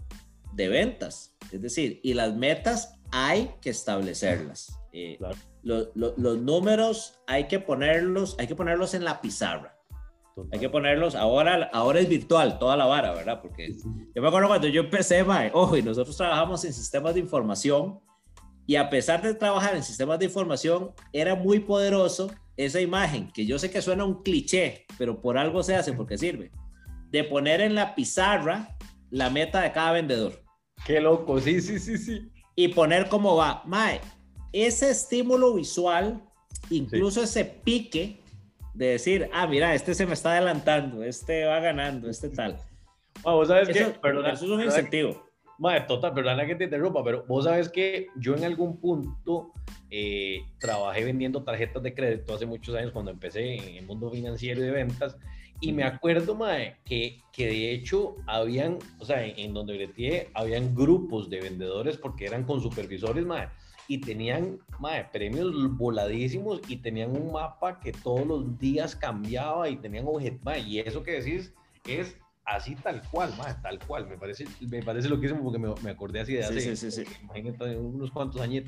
de 0.53 0.69
ventas, 0.69 1.35
es 1.51 1.63
decir, 1.63 2.01
y 2.03 2.15
las 2.15 2.35
metas 2.35 2.99
hay 3.11 3.51
que 3.61 3.71
establecerlas. 3.71 4.79
Eh, 4.93 5.19
los 5.63 6.39
números 6.41 7.21
hay 7.27 7.49
que 7.49 7.59
ponerlos, 7.59 8.37
hay 8.39 8.47
que 8.47 8.57
ponerlos 8.57 8.95
en 8.95 9.05
la 9.05 9.21
pizarra. 9.21 9.79
Hay 10.53 10.59
que 10.59 10.69
ponerlos, 10.69 11.15
ahora, 11.15 11.71
ahora 11.73 12.01
es 12.01 12.09
virtual 12.09 12.59
toda 12.59 12.77
la 12.77 12.87
vara, 12.87 13.13
¿verdad? 13.13 13.41
Porque 13.43 13.75
yo 14.15 14.23
me 14.23 14.29
acuerdo 14.29 14.49
cuando 14.49 14.69
yo 14.69 14.83
empecé, 14.83 15.25
mae, 15.25 15.51
ojo, 15.53 15.77
y 15.77 15.83
nosotros 15.83 16.17
trabajamos 16.17 16.65
en 16.65 16.73
sistemas 16.73 17.15
de 17.15 17.21
información 17.21 18.01
y 18.67 18.77
a 18.77 18.89
pesar 18.89 19.23
de 19.23 19.35
trabajar 19.35 19.75
en 19.75 19.83
sistemas 19.83 20.19
de 20.19 20.27
información, 20.27 20.93
era 21.13 21.35
muy 21.35 21.61
poderoso 21.61 22.31
esa 22.57 22.81
imagen, 22.81 23.31
que 23.33 23.45
yo 23.45 23.59
sé 23.59 23.71
que 23.71 23.83
suena 23.83 24.05
un 24.05 24.23
cliché, 24.23 24.87
pero 24.99 25.21
por 25.21 25.37
algo 25.37 25.63
se 25.63 25.75
hace 25.75 25.93
porque 25.93 26.17
sirve, 26.17 26.51
de 27.11 27.25
poner 27.25 27.61
en 27.61 27.75
la 27.75 27.95
pizarra 27.95 28.77
la 29.11 29.31
meta 29.31 29.61
de 29.61 29.73
cada 29.73 29.93
vendedor. 29.93 30.43
Qué 30.87 31.01
loco, 31.01 31.41
sí, 31.41 31.61
sí, 31.61 31.79
sí, 31.79 31.99
sí. 31.99 32.31
Y 32.57 32.69
poner 32.69 33.09
cómo 33.09 33.37
va. 33.37 33.63
Mae, 33.67 34.01
ese 34.53 34.91
estímulo 34.91 35.55
visual, 35.55 36.23
incluso 36.71 37.23
ese 37.23 37.45
pique, 37.45 38.22
de 38.75 38.87
decir, 38.87 39.29
ah, 39.33 39.47
mira, 39.47 39.75
este 39.75 39.95
se 39.95 40.07
me 40.07 40.15
está 40.15 40.33
adelantando, 40.33 41.03
este 41.03 41.45
va 41.45 41.61
ganando, 41.61 42.09
este 42.09 42.29
tal. 42.29 42.59
vos 43.25 43.49
sabes 43.49 43.69
que, 43.69 43.79
eso 43.81 44.33
es 44.33 44.43
un 44.43 44.63
incentivo. 44.63 45.31
Madre, 45.59 45.83
total, 45.83 46.15
perdona 46.15 46.47
que 46.47 46.57
te 46.57 46.65
interrumpa, 46.65 47.05
pero 47.05 47.25
vos 47.29 47.45
sabes 47.45 47.69
que 47.69 48.09
yo 48.17 48.35
en 48.35 48.45
algún 48.45 48.81
punto 48.81 49.53
eh, 49.91 50.41
trabajé 50.59 51.05
vendiendo 51.05 51.45
tarjetas 51.45 51.83
de 51.83 51.95
crédito 51.95 52.35
hace 52.35 52.47
muchos 52.47 52.75
años 52.75 52.91
cuando 52.91 53.11
empecé 53.11 53.57
en 53.57 53.77
el 53.77 53.87
mundo 53.87 54.11
financiero 54.11 54.61
y 54.61 54.65
de 54.65 54.71
ventas. 54.71 55.17
Y 55.61 55.73
me 55.73 55.85
acuerdo, 55.85 56.35
madre, 56.35 56.79
que, 56.85 57.21
que 57.33 57.47
de 57.47 57.71
hecho 57.71 58.17
habían, 58.27 58.79
o 58.99 59.05
sea, 59.05 59.25
en, 59.25 59.39
en 59.39 59.55
donde 59.55 59.77
breteé, 59.77 60.31
habían 60.35 60.75
grupos 60.75 61.31
de 61.31 61.41
vendedores 61.41 61.97
porque 61.97 62.27
eran 62.27 62.43
con 62.43 62.61
supervisores, 62.61 63.25
madre 63.25 63.51
y 63.89 63.99
tenían 63.99 64.59
premios 65.13 65.53
voladísimos 65.77 66.61
y 66.69 66.77
tenían 66.77 67.11
un 67.11 67.33
mapa 67.33 67.81
que 67.81 67.93
todos 67.93 68.27
los 68.27 68.59
días 68.59 68.97
cambiaba 68.97 69.69
y 69.69 69.77
tenían 69.77 70.07
objetivos. 70.07 70.59
Y 70.67 70.81
eso 70.81 71.03
que 71.03 71.21
decís 71.21 71.53
es 71.87 72.17
así 72.45 72.75
tal 72.77 73.03
cual, 73.11 73.33
tal 73.63 73.79
cual. 73.87 74.07
Me 74.07 74.17
parece, 74.17 74.47
me 74.61 74.83
parece 74.83 75.09
lo 75.09 75.21
que 75.21 75.27
hicimos 75.27 75.43
porque 75.43 75.59
me, 75.59 75.75
me, 75.83 75.91
acordé 75.91 76.21
así 76.21 76.35
de 76.35 76.45
hace, 76.45 76.61
sí, 76.61 76.77
sí, 76.77 76.91
sí, 76.91 77.05
imagínate, 77.23 77.77
unos 77.77 78.11
cuantos 78.11 78.41
años. 78.41 78.65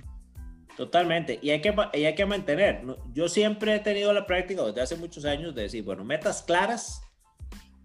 Totalmente, 0.76 1.38
y 1.40 1.50
hay, 1.50 1.60
que, 1.60 1.72
y 1.92 2.04
hay 2.04 2.14
que 2.16 2.26
mantener. 2.26 2.82
Yo 3.12 3.28
siempre 3.28 3.76
he 3.76 3.78
tenido 3.78 4.12
la 4.12 4.26
práctica 4.26 4.64
desde 4.64 4.80
hace 4.80 4.96
muchos 4.96 5.24
años 5.24 5.54
de 5.54 5.62
decir, 5.62 5.84
bueno, 5.84 6.04
metas 6.04 6.42
claras 6.42 7.00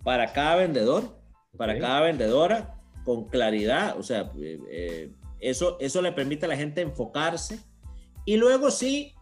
para 0.03 0.33
cada 0.33 0.55
vendedor, 0.55 1.15
para 1.55 1.77
cada 1.77 2.01
vendedora, 2.01 2.79
con 3.05 3.25
claridad, 3.25 3.95
o 3.97 4.01
sea, 4.01 4.31
eh, 4.39 4.59
eh 4.71 5.11
eso, 5.39 5.77
eso 5.79 6.01
le 6.01 6.11
permite 6.11 6.45
a 6.45 6.49
la 6.49 6.57
gente 6.57 6.81
enfocarse. 6.81 7.59
Y 8.25 8.37
luego 8.37 8.71
sí, 8.71 9.15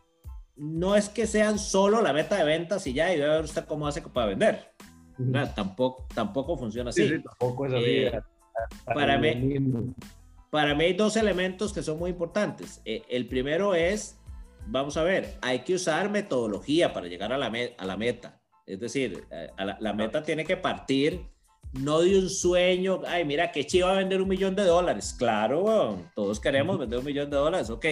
no 0.55 0.95
es 0.95 1.09
que 1.09 1.27
sean 1.27 1.59
solo 1.59 2.01
la 2.01 2.13
meta 2.13 2.35
de 2.35 2.43
ventas 2.43 2.85
y 2.87 2.93
ya, 2.93 3.13
y 3.13 3.19
ver 3.19 3.43
usted 3.43 3.65
cómo 3.65 3.87
hace 3.87 4.01
para 4.01 4.27
vender. 4.27 4.71
tampoco, 5.55 6.07
tampoco 6.13 6.57
funciona 6.57 6.89
así. 6.89 7.21
tampoco 7.21 7.67
es 7.67 7.73
así. 7.73 7.85
Eh, 7.85 8.21
para, 8.85 9.17
mí, 9.17 9.93
para 10.49 10.73
mí 10.75 10.85
hay 10.85 10.93
dos 10.93 11.15
elementos 11.15 11.73
que 11.73 11.83
son 11.83 11.99
muy 11.99 12.11
importantes. 12.11 12.81
Eh, 12.85 13.03
el 13.09 13.27
primero 13.27 13.75
es, 13.75 14.19
vamos 14.65 14.97
a 14.97 15.03
ver, 15.03 15.37
hay 15.41 15.59
que 15.59 15.75
usar 15.75 16.09
metodología 16.09 16.93
para 16.93 17.07
llegar 17.07 17.31
a 17.31 17.37
la, 17.37 17.51
a 17.77 17.85
la 17.85 17.97
meta. 17.97 18.41
Es 18.65 18.81
decir, 18.81 19.25
eh, 19.31 19.49
la, 19.79 19.93
meta 19.93 20.21
tiene 20.23 20.43
que 20.43 20.57
partir 20.57 21.25
no 21.73 21.99
de 22.01 22.19
un 22.19 22.29
sueño, 22.29 23.01
ay, 23.07 23.25
mira, 23.25 23.51
que 23.51 23.65
chiva 23.65 23.91
a 23.91 23.97
vender 23.97 24.21
un 24.21 24.27
millón 24.27 24.55
de 24.55 24.63
dólares. 24.63 25.15
Claro, 25.17 25.99
todos 26.15 26.39
queremos 26.39 26.77
vender 26.77 26.99
un 26.99 27.05
millón 27.05 27.29
de 27.29 27.37
dólares, 27.37 27.69
ok. 27.69 27.85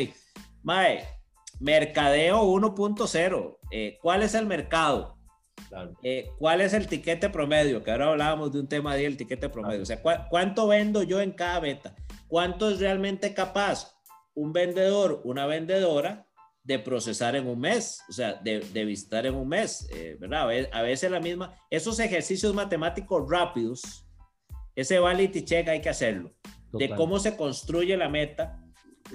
Mae, 0.64 1.08
mercadeo 1.60 2.44
1.0, 2.44 3.58
eh, 3.72 3.98
¿cuál 4.02 4.24
es 4.24 4.34
el 4.34 4.46
mercado? 4.46 5.16
Eh, 6.04 6.30
¿Cuál 6.38 6.62
es 6.62 6.74
el 6.74 6.88
tiquete 6.88 7.30
promedio? 7.30 7.84
Que 7.84 7.92
ahora 7.92 8.10
hablábamos 8.10 8.52
de 8.52 8.60
un 8.60 8.68
tema 8.68 8.96
de 8.96 9.06
el 9.06 9.18
tiquete 9.18 9.50
promedio. 9.50 9.82
O 9.82 9.86
sea, 9.86 10.02
¿cuánto 10.02 10.68
vendo 10.68 11.04
yo 11.04 11.22
en 11.22 11.32
cada 11.32 11.60
beta? 11.60 11.96
¿Cuánto 12.28 12.70
es 12.70 12.80
realmente 12.80 13.34
capaz 13.34 13.96
un 14.34 14.54
vendedor, 14.54 15.22
una 15.24 15.46
vendedora 15.46 16.28
de 16.66 16.80
procesar 16.80 17.36
en 17.36 17.48
un 17.48 17.60
mes, 17.60 18.02
o 18.10 18.12
sea, 18.12 18.34
de, 18.34 18.60
de 18.60 18.86
visitar 18.86 19.26
en 19.28 19.36
un 19.36 19.48
mes, 19.48 19.88
eh, 19.92 20.18
¿verdad? 20.20 20.50
A 20.74 20.82
veces, 20.82 21.12
la 21.12 21.20
misma, 21.20 21.56
esos 21.70 22.00
ejercicios 22.00 22.54
matemáticos 22.56 23.24
rápidos, 23.30 24.08
ese 24.76 24.98
validity 24.98 25.46
check 25.46 25.68
hay 25.70 25.80
que 25.80 25.90
hacerlo, 25.90 26.34
de 26.74 26.90
cómo 26.90 27.20
se 27.20 27.38
construye 27.38 27.96
la 27.96 28.10
meta 28.10 28.60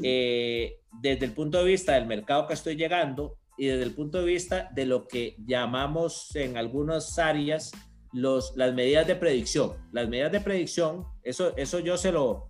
eh, 0.03 0.79
desde 1.03 1.27
el 1.27 1.33
punto 1.33 1.59
de 1.59 1.65
vista 1.65 1.95
del 1.95 2.07
mercado 2.07 2.47
que 2.47 2.55
estoy 2.55 2.77
llegando 2.77 3.37
y 3.59 3.67
desde 3.67 3.83
el 3.83 3.95
punto 3.95 4.19
de 4.19 4.25
vista 4.25 4.71
de 4.73 4.87
lo 4.87 5.09
que 5.09 5.35
llamamos 5.45 6.35
en 6.37 6.57
algunas 6.57 7.19
áreas 7.19 7.73
los, 8.13 8.57
las 8.57 8.73
medidas 8.73 9.09
de 9.09 9.17
predicción. 9.17 9.73
Las 9.93 10.09
medidas 10.09 10.33
de 10.33 10.41
predicción, 10.41 11.05
eso, 11.25 11.55
eso 11.57 11.81
yo 11.81 11.99
se 11.99 12.13
lo, 12.13 12.50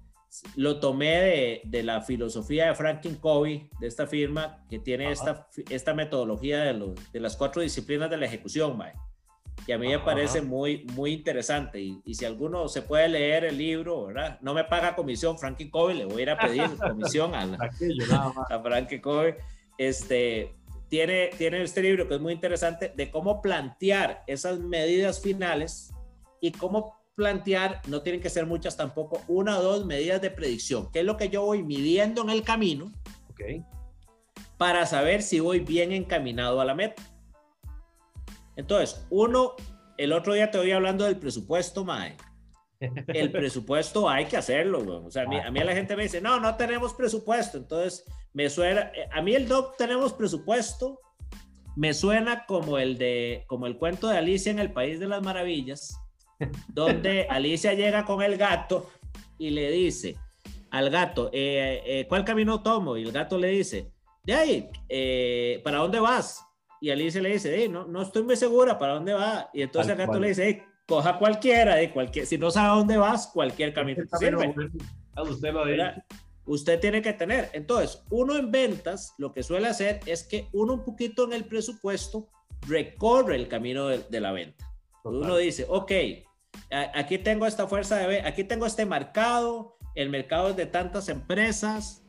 lo 0.57 0.79
tomé 0.79 1.21
de, 1.21 1.61
de, 1.65 1.83
la 1.83 2.03
filosofía 2.03 2.69
de 2.69 2.75
Franklin 2.75 3.17
Covey, 3.17 3.69
de 3.81 3.87
esta 3.87 4.07
firma 4.07 4.65
que 4.69 4.79
tiene 4.79 5.11
esta, 5.11 5.49
esta 5.69 5.95
metodología 5.95 6.61
de, 6.63 6.75
los, 6.75 7.13
de, 7.13 7.21
las 7.21 7.37
cuatro 7.37 7.63
disciplinas 7.63 8.11
de 8.11 8.17
la 8.17 8.27
ejecución, 8.27 8.79
que 9.67 9.75
a 9.75 9.79
mí 9.79 9.89
me 9.89 9.99
parece 9.99 10.41
muy, 10.41 10.85
muy 10.95 11.13
interesante. 11.13 11.81
Y, 11.81 12.01
y, 12.05 12.15
si 12.15 12.25
alguno 12.25 12.69
se 12.69 12.83
puede 12.83 13.09
leer 13.09 13.45
el 13.45 13.59
libro, 13.59 14.07
¿verdad? 14.07 14.39
No 14.41 14.55
me 14.55 14.65
paga 14.65 14.95
comisión, 14.95 15.39
Frankie 15.39 15.71
Covey, 15.71 15.99
le 15.99 16.05
voy 16.05 16.21
a 16.21 16.23
ir 16.23 16.31
a 16.31 16.39
pedir 16.39 16.63
comisión 16.79 17.35
a, 17.35 17.43
a 18.49 18.63
Frankie 18.63 19.01
Covey. 19.01 19.35
Este, 19.77 20.55
tiene, 20.89 21.31
tiene 21.39 21.63
este 21.63 21.83
libro 21.83 22.09
que 22.09 22.15
es 22.15 22.21
muy 22.21 22.33
interesante 22.33 22.93
de 22.95 23.11
cómo 23.11 23.41
plantear 23.41 24.23
esas 24.27 24.59
medidas 24.59 25.21
finales 25.21 25.93
y 26.41 26.53
cómo 26.53 27.00
plantear, 27.15 27.81
no 27.87 28.03
tienen 28.03 28.21
que 28.21 28.31
ser 28.31 28.47
muchas 28.47 28.77
tampoco, 28.77 29.23
una 29.29 29.59
o 29.59 29.63
dos 29.63 29.87
medidas 29.87 30.21
de 30.21 30.31
predicción, 30.31 30.91
que 30.91 31.01
es 31.01 31.05
lo 31.05 31.17
que 31.17 31.29
yo 31.29 31.45
voy 31.45 31.63
midiendo 31.63 32.23
en 32.23 32.31
el 32.31 32.43
camino 32.43 32.91
okay. 33.31 33.65
para 34.57 34.87
saber 34.87 35.23
si 35.23 35.41
voy 35.41 35.61
bien 35.61 35.93
encaminado 35.93 36.61
a 36.61 36.65
la 36.65 36.75
meta. 36.75 37.03
Entonces, 38.57 39.07
uno, 39.11 39.55
el 39.97 40.13
otro 40.13 40.35
día 40.35 40.51
te 40.51 40.59
voy 40.59 40.71
hablando 40.71 41.05
del 41.05 41.19
presupuesto, 41.19 41.85
Mae. 41.85 42.17
El 42.81 43.31
presupuesto 43.33 44.09
hay 44.09 44.27
que 44.27 44.37
hacerlo, 44.37 45.05
O 45.05 45.11
sea, 45.11 45.25
a 45.25 45.27
mí, 45.27 45.39
a 45.39 45.51
mí 45.51 45.61
la 45.61 45.75
gente 45.75 45.97
me 45.97 46.05
dice, 46.05 46.21
no, 46.21 46.41
no 46.41 46.57
tenemos 46.57 46.95
presupuesto. 46.95 47.59
Entonces, 47.59 48.05
me 48.33 48.49
suena, 48.49 48.93
eh, 48.95 49.09
a 49.13 49.21
mí 49.23 49.35
el 49.35 49.49
doc 49.49 49.77
tenemos 49.77 50.13
presupuesto, 50.13 51.01
me 51.77 51.95
suena 51.95 52.47
como 52.47 52.79
el 52.79 52.99
de, 52.99 53.45
como 53.47 53.67
el 53.67 53.77
cuento 53.79 54.09
de 54.09 54.19
Alicia 54.19 54.51
en 54.51 54.59
el 54.59 54.73
País 54.73 55.01
de 55.01 55.09
las 55.09 55.23
Maravillas, 55.23 55.99
donde 56.69 57.27
Alicia 57.29 57.75
llega 57.75 58.05
con 58.05 58.23
el 58.23 58.37
gato 58.37 58.91
y 59.39 59.51
le 59.51 59.71
dice 59.71 60.17
al 60.71 60.91
gato, 60.91 61.31
eh, 61.33 61.83
eh, 61.85 62.07
¿cuál 62.09 62.25
camino 62.25 62.63
tomo? 62.63 62.97
Y 62.97 63.03
el 63.03 63.13
gato 63.13 63.39
le 63.39 63.49
dice, 63.49 63.91
de 64.25 64.35
ahí, 64.35 65.61
¿para 65.65 65.79
dónde 65.79 65.99
vas? 65.99 66.45
Y 66.81 66.91
Alicia 66.91 67.21
le 67.21 67.31
dice, 67.31 67.69
no, 67.69 67.87
no 67.87 68.03
estoy 68.03 68.23
muy 68.23 68.37
segura 68.37 68.79
para 68.79 68.95
dónde 68.95 69.13
va. 69.13 69.51
Y 69.53 69.63
entonces 69.63 69.93
el 69.93 69.99
gato 69.99 70.21
le 70.21 70.29
dice, 70.29 70.63
coja 70.87 71.19
cualquiera, 71.19 71.77
de 71.77 71.91
cualquier, 71.91 72.27
si 72.27 72.37
no 72.37 72.51
sabe 72.51 72.69
a 72.69 72.73
dónde 72.73 72.97
vas, 72.97 73.29
cualquier 73.29 73.73
camino 73.73 74.03
sirve. 74.19 74.55
Usted 75.17 75.53
lo 75.53 75.65
Usted 76.47 76.81
tiene 76.81 77.01
que 77.01 77.13
tener. 77.13 77.49
Entonces, 77.53 78.03
uno 78.11 78.37
en 78.37 78.51
ventas, 78.51 79.15
lo 79.19 79.33
que 79.33 79.45
suele 79.45 79.69
hacer 79.69 80.01
es 80.07 80.25
que 80.25 80.49
uno 80.53 80.75
un 80.75 80.85
poquito 80.85 81.25
en 81.25 81.33
el 81.33 81.45
presupuesto 81.45 82.29
recorre 82.67 83.37
el 83.37 83.47
camino 83.47 83.87
de, 83.87 84.21
la 84.21 84.33
venta. 84.33 84.69
Uno 85.05 85.37
dice, 85.37 85.65
ok, 85.69 85.93
aquí 86.71 87.19
tengo 87.19 87.47
esta 87.47 87.67
fuerza 87.67 87.97
de 87.97 88.21
aquí 88.23 88.45
tengo 88.45 88.67
este 88.67 88.87
mercado, 88.87 89.77
el 89.95 90.11
mercado 90.11 90.51
es 90.51 90.57
de 90.57 90.67
tantas 90.67 91.09
empresas. 91.09 92.05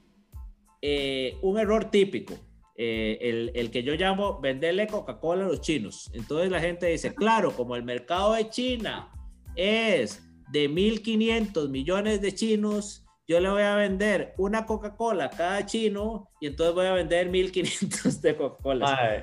Eh, 0.84 1.38
un 1.44 1.60
error 1.60 1.92
típico, 1.92 2.34
eh, 2.76 3.20
el, 3.22 3.52
el, 3.54 3.70
que 3.70 3.84
yo 3.84 3.94
llamo 3.94 4.40
venderle 4.42 4.88
Coca-Cola 4.88 5.46
a 5.46 5.48
los 5.48 5.62
chinos. 5.62 6.10
Entonces 6.14 6.50
la 6.50 6.60
gente 6.60 6.88
dice, 6.88 7.14
claro, 7.14 7.56
como 7.56 7.76
el 7.76 7.84
mercado 7.84 8.34
de 8.34 8.50
China 8.50 9.12
es 9.56 10.24
de 10.52 10.70
1.500 10.70 11.70
millones 11.70 12.22
de 12.22 12.34
chinos, 12.34 13.06
yo 13.32 13.40
le 13.40 13.50
voy 13.50 13.62
a 13.62 13.76
vender 13.76 14.34
una 14.38 14.66
Coca-Cola 14.66 15.26
a 15.26 15.30
cada 15.30 15.66
chino 15.66 16.30
y 16.42 16.48
entonces 16.48 16.76
voy 16.76 16.86
a 16.86 16.92
vender 16.92 17.30
1500 17.30 18.22
de 18.22 18.36
Coca-Cola. 18.36 19.22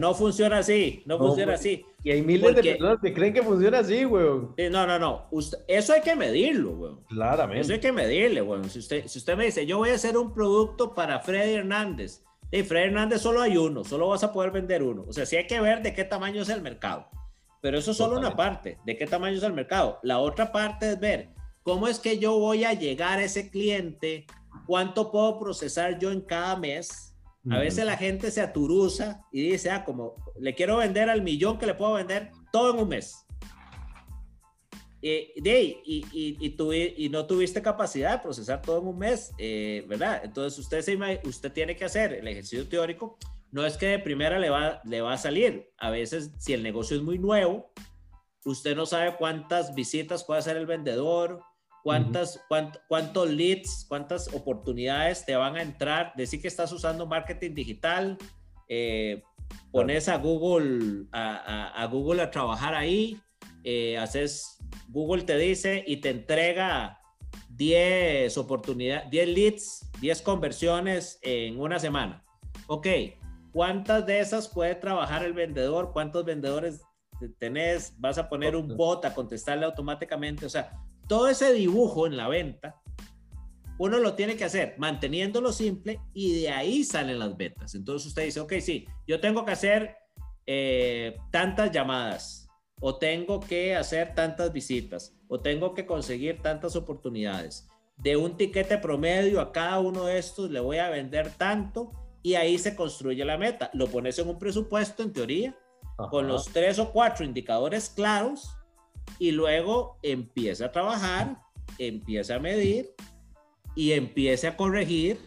No 0.00 0.14
funciona 0.14 0.58
así, 0.58 1.02
no, 1.06 1.18
funciona 1.18 1.54
pues, 1.54 1.60
así. 1.60 1.84
Y 2.04 2.12
hay 2.12 2.22
miles 2.22 2.54
de 2.54 2.62
personas 2.62 2.98
que 3.02 3.12
creen 3.12 3.34
que 3.34 3.42
funciona 3.42 3.80
así, 3.80 4.04
weón. 4.04 4.54
No, 4.70 4.86
no, 4.86 4.98
no. 5.00 5.28
eso 5.66 5.92
hay 5.92 6.02
que 6.02 6.14
medirlo, 6.14 6.70
weón. 6.70 7.04
Claramente. 7.08 7.62
Eso 7.62 7.72
hay 7.72 7.80
que 7.80 7.90
medirle, 7.90 8.42
weón. 8.42 8.70
Si 8.70 8.78
usted, 8.78 9.08
si 9.08 9.18
usted 9.18 9.36
me 9.36 9.46
dice, 9.46 9.66
yo 9.66 9.78
voy 9.78 9.90
a 9.90 9.94
hacer 9.96 10.16
un 10.16 10.32
producto 10.32 10.94
para 10.94 11.18
Freddy 11.18 11.54
Hernández, 11.54 12.22
y 12.52 12.62
Freddy 12.62 12.86
Hernández 12.86 13.22
solo 13.22 13.42
hay 13.42 13.56
uno, 13.56 13.82
solo 13.82 14.08
vas 14.08 14.22
a 14.22 14.32
poder 14.32 14.52
vender 14.52 14.84
uno. 14.84 15.04
O 15.08 15.12
sea, 15.12 15.26
sí 15.26 15.34
hay 15.34 15.48
que 15.48 15.60
ver 15.60 15.82
de 15.82 15.94
qué 15.94 16.04
tamaño 16.04 16.42
es 16.42 16.48
el 16.48 16.62
mercado. 16.62 17.08
Pero 17.60 17.76
eso 17.76 17.90
es 17.90 17.96
solo 17.96 18.16
una 18.16 18.36
parte, 18.36 18.78
de 18.86 18.96
qué 18.96 19.06
tamaño 19.06 19.36
es 19.36 19.42
el 19.42 19.52
mercado. 19.52 19.98
La 20.04 20.20
otra 20.20 20.52
parte 20.52 20.92
es 20.92 21.00
ver 21.00 21.30
¿Cómo 21.62 21.88
es 21.88 21.98
que 21.98 22.18
yo 22.18 22.38
voy 22.38 22.64
a 22.64 22.72
llegar 22.72 23.18
a 23.18 23.24
ese 23.24 23.50
cliente? 23.50 24.26
¿Cuánto 24.66 25.10
puedo 25.10 25.38
procesar 25.38 25.98
yo 25.98 26.10
en 26.10 26.20
cada 26.20 26.56
mes? 26.56 27.14
A 27.50 27.58
veces 27.58 27.86
la 27.86 27.96
gente 27.96 28.30
se 28.30 28.42
aturuza 28.42 29.22
y 29.32 29.50
dice, 29.50 29.70
ah, 29.70 29.84
como 29.84 30.16
le 30.38 30.54
quiero 30.54 30.76
vender 30.76 31.08
al 31.08 31.22
millón 31.22 31.58
que 31.58 31.64
le 31.64 31.74
puedo 31.74 31.94
vender 31.94 32.30
todo 32.52 32.74
en 32.74 32.80
un 32.80 32.88
mes. 32.88 33.24
Y, 35.00 35.32
y, 35.36 36.04
y, 36.12 36.54
y 36.96 37.08
no 37.08 37.26
tuviste 37.26 37.62
capacidad 37.62 38.12
de 38.12 38.18
procesar 38.18 38.60
todo 38.60 38.80
en 38.80 38.88
un 38.88 38.98
mes, 38.98 39.32
eh, 39.38 39.84
¿verdad? 39.88 40.22
Entonces 40.24 40.58
usted, 40.58 40.82
se, 40.82 40.98
usted 41.24 41.52
tiene 41.52 41.76
que 41.76 41.84
hacer 41.84 42.14
el 42.14 42.26
ejercicio 42.26 42.68
teórico. 42.68 43.16
No 43.50 43.64
es 43.64 43.76
que 43.76 43.86
de 43.86 43.98
primera 43.98 44.38
le 44.38 44.50
va, 44.50 44.82
le 44.84 45.00
va 45.00 45.14
a 45.14 45.18
salir. 45.18 45.70
A 45.78 45.90
veces, 45.90 46.32
si 46.38 46.52
el 46.52 46.62
negocio 46.62 46.96
es 46.96 47.02
muy 47.02 47.18
nuevo, 47.18 47.72
usted 48.50 48.74
no 48.74 48.86
sabe 48.86 49.16
cuántas 49.16 49.74
visitas 49.74 50.24
puede 50.24 50.40
hacer 50.40 50.56
el 50.56 50.66
vendedor, 50.66 51.42
cuántas, 51.82 52.40
cuántos 52.88 53.30
leads, 53.30 53.86
cuántas 53.88 54.32
oportunidades 54.34 55.24
te 55.24 55.36
van 55.36 55.56
a 55.56 55.62
entrar. 55.62 56.12
Decir 56.16 56.40
que 56.40 56.48
estás 56.48 56.72
usando 56.72 57.06
marketing 57.06 57.54
digital, 57.54 58.18
eh, 58.68 59.22
pones 59.70 60.08
a 60.08 60.16
Google 60.16 61.06
a, 61.12 61.86
Google 61.90 62.22
a 62.22 62.30
trabajar 62.30 62.74
ahí, 62.74 63.20
eh, 63.64 63.98
haces, 63.98 64.58
Google 64.88 65.22
te 65.22 65.36
dice 65.36 65.84
y 65.86 65.98
te 65.98 66.10
entrega 66.10 67.00
10 67.50 68.36
oportunidades, 68.38 69.10
10 69.10 69.28
leads, 69.28 69.90
10 70.00 70.22
conversiones 70.22 71.18
en 71.22 71.60
una 71.60 71.78
semana. 71.78 72.24
Ok, 72.66 72.86
¿cuántas 73.52 74.06
de 74.06 74.20
esas 74.20 74.48
puede 74.48 74.74
trabajar 74.74 75.24
el 75.24 75.32
vendedor? 75.32 75.92
¿Cuántos 75.92 76.24
vendedores 76.24 76.82
tenés? 77.38 77.94
¿Vas 77.98 78.18
a 78.18 78.28
poner 78.28 78.54
un 78.54 78.76
bot 78.76 79.04
a 79.04 79.14
contestarle 79.14 79.64
automáticamente? 79.64 80.46
O 80.46 80.50
sea, 80.50 80.70
todo 81.08 81.28
ese 81.28 81.52
dibujo 81.52 82.06
en 82.06 82.16
la 82.16 82.28
venta, 82.28 82.80
uno 83.78 83.98
lo 83.98 84.14
tiene 84.14 84.36
que 84.36 84.44
hacer 84.44 84.74
manteniéndolo 84.78 85.52
simple 85.52 86.00
y 86.12 86.42
de 86.42 86.50
ahí 86.50 86.84
salen 86.84 87.18
las 87.18 87.36
ventas. 87.36 87.74
Entonces 87.74 88.08
usted 88.08 88.24
dice, 88.24 88.40
ok, 88.40 88.54
sí, 88.60 88.86
yo 89.06 89.20
tengo 89.20 89.44
que 89.44 89.52
hacer 89.52 89.96
eh, 90.46 91.16
tantas 91.30 91.70
llamadas 91.70 92.48
o 92.80 92.96
tengo 92.96 93.40
que 93.40 93.74
hacer 93.74 94.14
tantas 94.14 94.52
visitas 94.52 95.16
o 95.28 95.40
tengo 95.40 95.74
que 95.74 95.86
conseguir 95.86 96.42
tantas 96.42 96.76
oportunidades. 96.76 97.68
De 97.96 98.16
un 98.16 98.36
tiquete 98.36 98.78
promedio 98.78 99.40
a 99.40 99.52
cada 99.52 99.80
uno 99.80 100.04
de 100.04 100.18
estos 100.18 100.50
le 100.50 100.60
voy 100.60 100.78
a 100.78 100.90
vender 100.90 101.30
tanto 101.30 101.92
y 102.22 102.34
ahí 102.34 102.58
se 102.58 102.76
construye 102.76 103.24
la 103.24 103.38
meta. 103.38 103.70
Lo 103.74 103.86
pones 103.86 104.18
en 104.18 104.28
un 104.28 104.38
presupuesto 104.38 105.02
en 105.02 105.12
teoría 105.12 105.56
con 106.10 106.28
los 106.28 106.46
tres 106.46 106.78
o 106.78 106.92
cuatro 106.92 107.24
indicadores 107.24 107.90
claros 107.90 108.54
y 109.18 109.32
luego 109.32 109.98
empieza 110.02 110.66
a 110.66 110.72
trabajar, 110.72 111.38
empieza 111.78 112.36
a 112.36 112.38
medir 112.38 112.94
y 113.74 113.92
empieza 113.92 114.48
a 114.48 114.56
corregir 114.56 115.18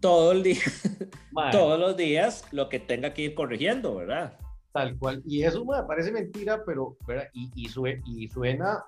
todo 0.00 0.32
el 0.32 0.42
día, 0.42 0.62
todos 1.52 1.78
los 1.78 1.96
días 1.96 2.44
lo 2.52 2.68
que 2.68 2.80
tenga 2.80 3.14
que 3.14 3.22
ir 3.22 3.34
corrigiendo, 3.34 3.94
¿verdad? 3.94 4.38
Tal 4.72 4.96
cual. 4.98 5.22
Y 5.26 5.42
eso 5.42 5.64
me 5.64 5.82
parece 5.84 6.12
mentira, 6.12 6.62
pero, 6.64 6.96
¿verdad? 7.06 7.28
Y, 7.32 7.50
y, 7.54 8.28
suena, 8.28 8.84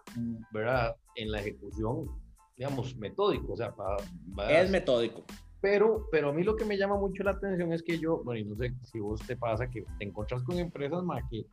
¿verdad? 0.52 0.96
En 1.16 1.30
la 1.32 1.40
ejecución, 1.40 2.08
digamos, 2.56 2.96
metódico, 2.96 3.52
o 3.52 3.56
sea, 3.56 3.74
es 4.48 4.70
metódico. 4.70 5.24
Pero, 5.62 6.08
pero 6.10 6.30
a 6.30 6.32
mí 6.32 6.42
lo 6.42 6.56
que 6.56 6.64
me 6.64 6.76
llama 6.76 6.96
mucho 6.96 7.22
la 7.22 7.30
atención 7.30 7.72
es 7.72 7.82
que 7.82 7.98
yo, 7.98 8.22
bueno, 8.24 8.40
y 8.40 8.44
no 8.44 8.56
sé 8.56 8.74
si 8.82 8.98
vos 8.98 9.20
te 9.26 9.36
pasa 9.36 9.70
que 9.70 9.84
te 9.98 10.04
encuentras 10.04 10.42
con 10.42 10.58
empresas 10.58 11.02
más 11.04 11.22
que 11.30 11.46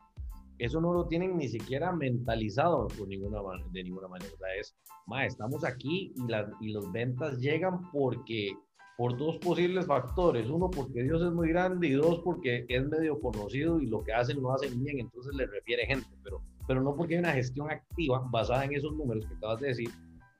eso 0.60 0.78
no 0.80 0.92
lo 0.92 1.06
tienen 1.06 1.38
ni 1.38 1.48
siquiera 1.48 1.90
mentalizado 1.90 2.86
por 2.88 3.08
ninguna, 3.08 3.40
de 3.72 3.82
ninguna 3.82 4.08
manera. 4.08 4.30
O 4.34 4.36
sea, 4.36 4.54
es, 4.56 4.76
ma, 5.06 5.24
estamos 5.24 5.64
aquí 5.64 6.12
y, 6.14 6.30
las 6.30 6.50
y 6.60 6.72
las 6.72 6.92
ventas 6.92 7.38
llegan 7.38 7.90
porque 7.90 8.52
por 8.98 9.16
dos 9.16 9.38
posibles 9.38 9.86
factores. 9.86 10.50
Uno, 10.50 10.68
porque 10.68 11.02
Dios 11.02 11.22
es 11.22 11.32
muy 11.32 11.48
grande 11.48 11.88
y 11.88 11.92
dos, 11.92 12.20
porque 12.22 12.66
es 12.68 12.86
medio 12.86 13.18
conocido 13.18 13.80
y 13.80 13.86
lo 13.86 14.04
que 14.04 14.12
hacen 14.12 14.42
lo 14.42 14.52
hacen 14.52 14.78
bien, 14.84 15.00
entonces 15.00 15.34
le 15.34 15.46
refiere 15.46 15.86
gente. 15.86 16.08
Pero, 16.22 16.42
pero 16.68 16.82
no 16.82 16.94
porque 16.94 17.14
hay 17.14 17.20
una 17.20 17.32
gestión 17.32 17.70
activa 17.70 18.22
basada 18.30 18.66
en 18.66 18.74
esos 18.74 18.92
números 18.92 19.24
que 19.26 19.34
acabas 19.34 19.60
de 19.60 19.68
decir, 19.68 19.88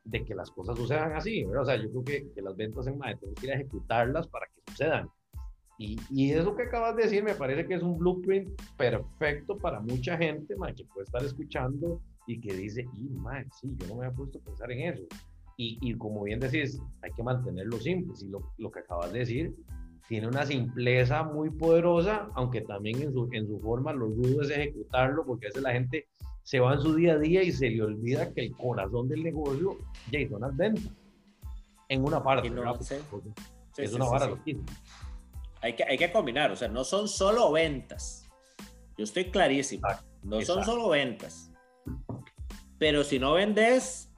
de 0.04 0.24
que 0.24 0.34
las 0.34 0.50
cosas 0.50 0.76
sucedan 0.76 1.12
así. 1.12 1.44
O 1.44 1.64
sea, 1.64 1.76
yo 1.76 1.90
creo 1.90 2.04
que, 2.04 2.32
que 2.32 2.42
las 2.42 2.56
ventas 2.56 2.86
en 2.86 2.98
MAE 2.98 3.16
tenemos 3.16 3.40
que 3.40 3.46
ir 3.46 3.52
a 3.52 3.56
ejecutarlas 3.56 4.26
para 4.28 4.46
que 4.46 4.72
sucedan. 4.72 5.08
Y, 5.78 5.98
y, 6.10 6.32
eso 6.32 6.54
que 6.54 6.64
acabas 6.64 6.94
de 6.94 7.04
decir 7.04 7.24
me 7.24 7.34
parece 7.34 7.66
que 7.66 7.74
es 7.74 7.82
un 7.82 7.98
blueprint 7.98 8.50
perfecto 8.76 9.56
para 9.56 9.80
mucha 9.80 10.18
gente 10.18 10.54
que 10.76 10.84
puede 10.84 11.04
estar 11.04 11.24
escuchando 11.24 12.02
y 12.26 12.38
que 12.38 12.54
dice, 12.54 12.86
y 12.94 13.08
man, 13.08 13.46
sí, 13.58 13.74
yo 13.78 13.86
no 13.88 13.96
me 13.96 14.04
había 14.04 14.16
puesto 14.16 14.38
a 14.38 14.42
pensar 14.42 14.70
en 14.72 14.92
eso. 14.92 15.02
Y, 15.56 15.78
y 15.80 15.94
como 15.94 16.22
bien 16.24 16.38
decís, 16.38 16.80
hay 17.02 17.10
que 17.12 17.22
mantenerlo 17.22 17.78
simple. 17.78 18.14
Y 18.20 18.28
lo, 18.28 18.52
lo, 18.58 18.70
que 18.70 18.80
acabas 18.80 19.12
de 19.12 19.20
decir 19.20 19.54
tiene 20.08 20.26
una 20.26 20.44
simpleza 20.44 21.22
muy 21.22 21.50
poderosa, 21.50 22.28
aunque 22.34 22.62
también 22.62 23.00
en 23.00 23.12
su, 23.12 23.28
en 23.32 23.46
su 23.46 23.60
forma 23.60 23.92
lo 23.92 24.06
rudo 24.06 24.42
es 24.42 24.50
ejecutarlo, 24.50 25.24
porque 25.24 25.46
a 25.46 25.48
veces 25.48 25.62
la 25.62 25.72
gente 25.72 26.08
se 26.50 26.58
va 26.58 26.74
en 26.74 26.80
su 26.80 26.96
día 26.96 27.12
a 27.12 27.18
día 27.18 27.44
y 27.44 27.52
se 27.52 27.70
le 27.70 27.80
olvida 27.80 28.34
que 28.34 28.46
el 28.46 28.56
corazón 28.56 29.08
del 29.08 29.22
negocio 29.22 29.78
ya 30.10 30.28
son 30.28 30.40
las 30.40 30.56
ventas. 30.56 30.90
En 31.88 32.04
una 32.04 32.20
parte. 32.20 32.50
No, 32.50 32.76
es 33.76 33.92
una 33.92 34.08
vara 34.08 34.36
hay 35.60 35.76
que, 35.76 35.84
hay 35.84 35.96
que 35.96 36.10
combinar, 36.10 36.50
o 36.50 36.56
sea, 36.56 36.66
no 36.66 36.82
son 36.82 37.06
solo 37.06 37.52
ventas. 37.52 38.28
Yo 38.98 39.04
estoy 39.04 39.30
clarísimo. 39.30 39.86
no 40.24 40.40
son 40.40 40.64
solo 40.64 40.88
ventas. 40.88 41.52
Pero 42.78 43.04
si 43.04 43.20
no 43.20 43.34
vendes, 43.34 44.10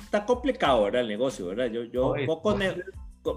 está 0.00 0.26
complicado, 0.26 0.82
¿verdad? 0.82 1.02
El 1.02 1.08
negocio, 1.08 1.46
¿verdad? 1.46 1.66
Yo, 1.66 1.84
yo 1.84 2.14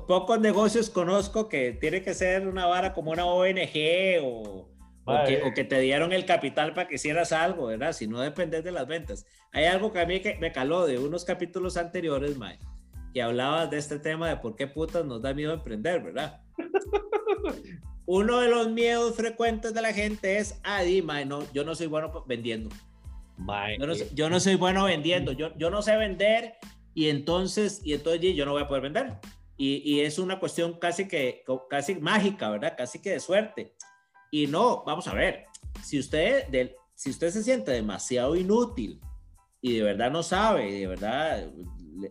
pocos, 0.08 0.39
negocios 0.39 0.89
conozco 0.89 1.48
que 1.48 1.74
tiene 1.74 2.01
que 2.01 2.15
ser 2.15 2.48
una 2.48 2.65
vara 2.65 2.93
como 2.93 3.12
una 3.12 3.25
ONG 3.25 4.24
o, 4.24 4.71
o, 5.05 5.53
que, 5.53 5.63
te 5.63 5.79
dieron 5.79 6.13
el 6.13 6.25
capital 6.25 6.74
para 6.74 6.88
que 6.88 6.96
hicieras 6.96 7.31
algo, 7.31 7.67
¿verdad? 7.67 7.93
Si 7.93 8.08
no 8.08 8.20
dependes 8.20 8.63
de 8.63 8.72
las 8.72 8.88
ventas. 8.88 9.25
Hay 9.51 9.65
algo 9.65 9.91
que 9.91 10.00
a 10.00 10.05
mí 10.05 10.20
que 10.20 10.38
me 10.39 10.51
caló 10.51 10.86
de 10.86 11.00
unos 11.00 11.25
capítulos 11.25 11.77
anteriores, 11.77 12.38
Mae, 12.38 12.60
que 13.13 13.22
hablabas 13.22 13.70
de 13.70 13.77
este 13.77 14.00
tema 14.00 14.29
de 14.29 14.38
por 14.38 14.55
qué 14.55 14.67
putas 14.67 15.05
nos 15.05 15.22
da 15.22 15.34
miedo 15.34 15.53
emprender, 15.53 16.01
¿verdad? 16.01 16.41
Uno 18.05 18.39
de 18.39 18.50
los 18.50 18.70
miedos 18.70 19.15
frecuentes 19.15 19.74
de 19.74 19.81
la 19.81 19.93
gente 19.93 20.38
es, 20.38 20.60
ah, 20.63 20.81
di, 20.81 21.01
mae, 21.01 21.25
no, 21.25 21.50
yo 21.53 21.63
no 21.63 21.75
soy 21.75 21.88
bueno 21.88 22.24
vendiendo. 22.27 22.70
yo, 24.13 24.29
no, 24.29 24.39
soy 24.39 24.55
bueno 24.55 24.84
vendiendo, 24.86 25.31
yo, 25.31 25.55
yo 25.58 25.70
no 25.70 25.81
sé 25.81 25.96
vender 25.98 26.55
y 26.93 27.10
entonces, 27.10 27.81
y 27.84 27.93
entonces 27.93 28.36
yo 28.36 28.46
no 28.46 28.51
voy 28.51 28.63
a 28.63 28.67
poder 28.67 28.84
vender. 28.84 29.17
Y, 29.58 29.81
y, 29.86 30.01
es 30.01 30.17
una 30.17 30.39
cuestión 30.39 30.79
casi 30.79 31.08
que, 31.08 31.43
casi 31.70 31.96
mágica, 31.96 32.50
¿verdad? 32.50 32.74
Casi 32.75 33.00
que 33.00 33.12
de 33.12 33.20
suerte. 33.20 33.75
Y 34.32 34.48
no, 34.48 34.84
vamos 34.86 35.08
a 35.10 35.14
ver, 35.14 35.46
si 35.84 36.00
usted, 36.00 36.46
si 36.96 37.10
usted 37.10 37.32
se 37.32 37.44
siente 37.44 37.72
demasiado 37.72 38.38
inútil 38.38 39.02
y 39.62 39.76
de 39.76 39.84
verdad 39.84 40.10
no 40.10 40.24
sabe, 40.24 40.70
y 40.70 40.80
de 40.80 40.88
verdad 40.88 41.52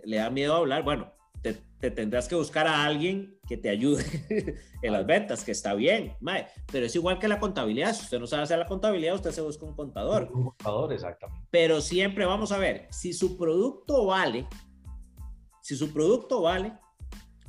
le, 0.05 0.17
da 0.19 0.29
miedo 0.29 0.55
hablar, 0.55 0.85
bueno, 0.85 1.11
te, 1.41 1.91
tendrás 1.91 2.29
que 2.29 2.35
buscar 2.35 2.67
a 2.67 2.85
alguien 2.85 3.41
que 3.49 3.57
te 3.57 3.71
ayude 3.71 4.05
en 4.83 4.93
las 4.93 5.07
ventas, 5.07 5.45
que 5.45 5.53
está 5.53 5.73
bien, 5.73 6.15
pero 6.71 6.85
es 6.85 6.95
igual 6.95 7.19
que 7.19 7.27
la 7.27 7.41
contabilidad. 7.41 7.95
Si 7.95 8.03
usted 8.03 8.21
no 8.21 8.27
sabe 8.27 8.43
hacer 8.43 8.59
la 8.59 8.67
contabilidad, 8.67 9.15
usted 9.15 9.31
se 9.31 9.41
busca 9.41 9.65
un 9.65 9.75
contador. 9.75 10.31
Un 10.31 10.45
contador, 10.45 10.93
exactamente. 10.93 11.49
Pero 11.51 11.81
siempre 11.81 12.27
vamos 12.27 12.53
a 12.53 12.59
ver, 12.59 12.87
si 12.91 13.15
su 13.15 13.39
producto 13.39 14.05
vale, 14.05 14.47
si 15.63 15.75
su 15.75 15.91
producto 15.91 16.43
vale, 16.43 16.75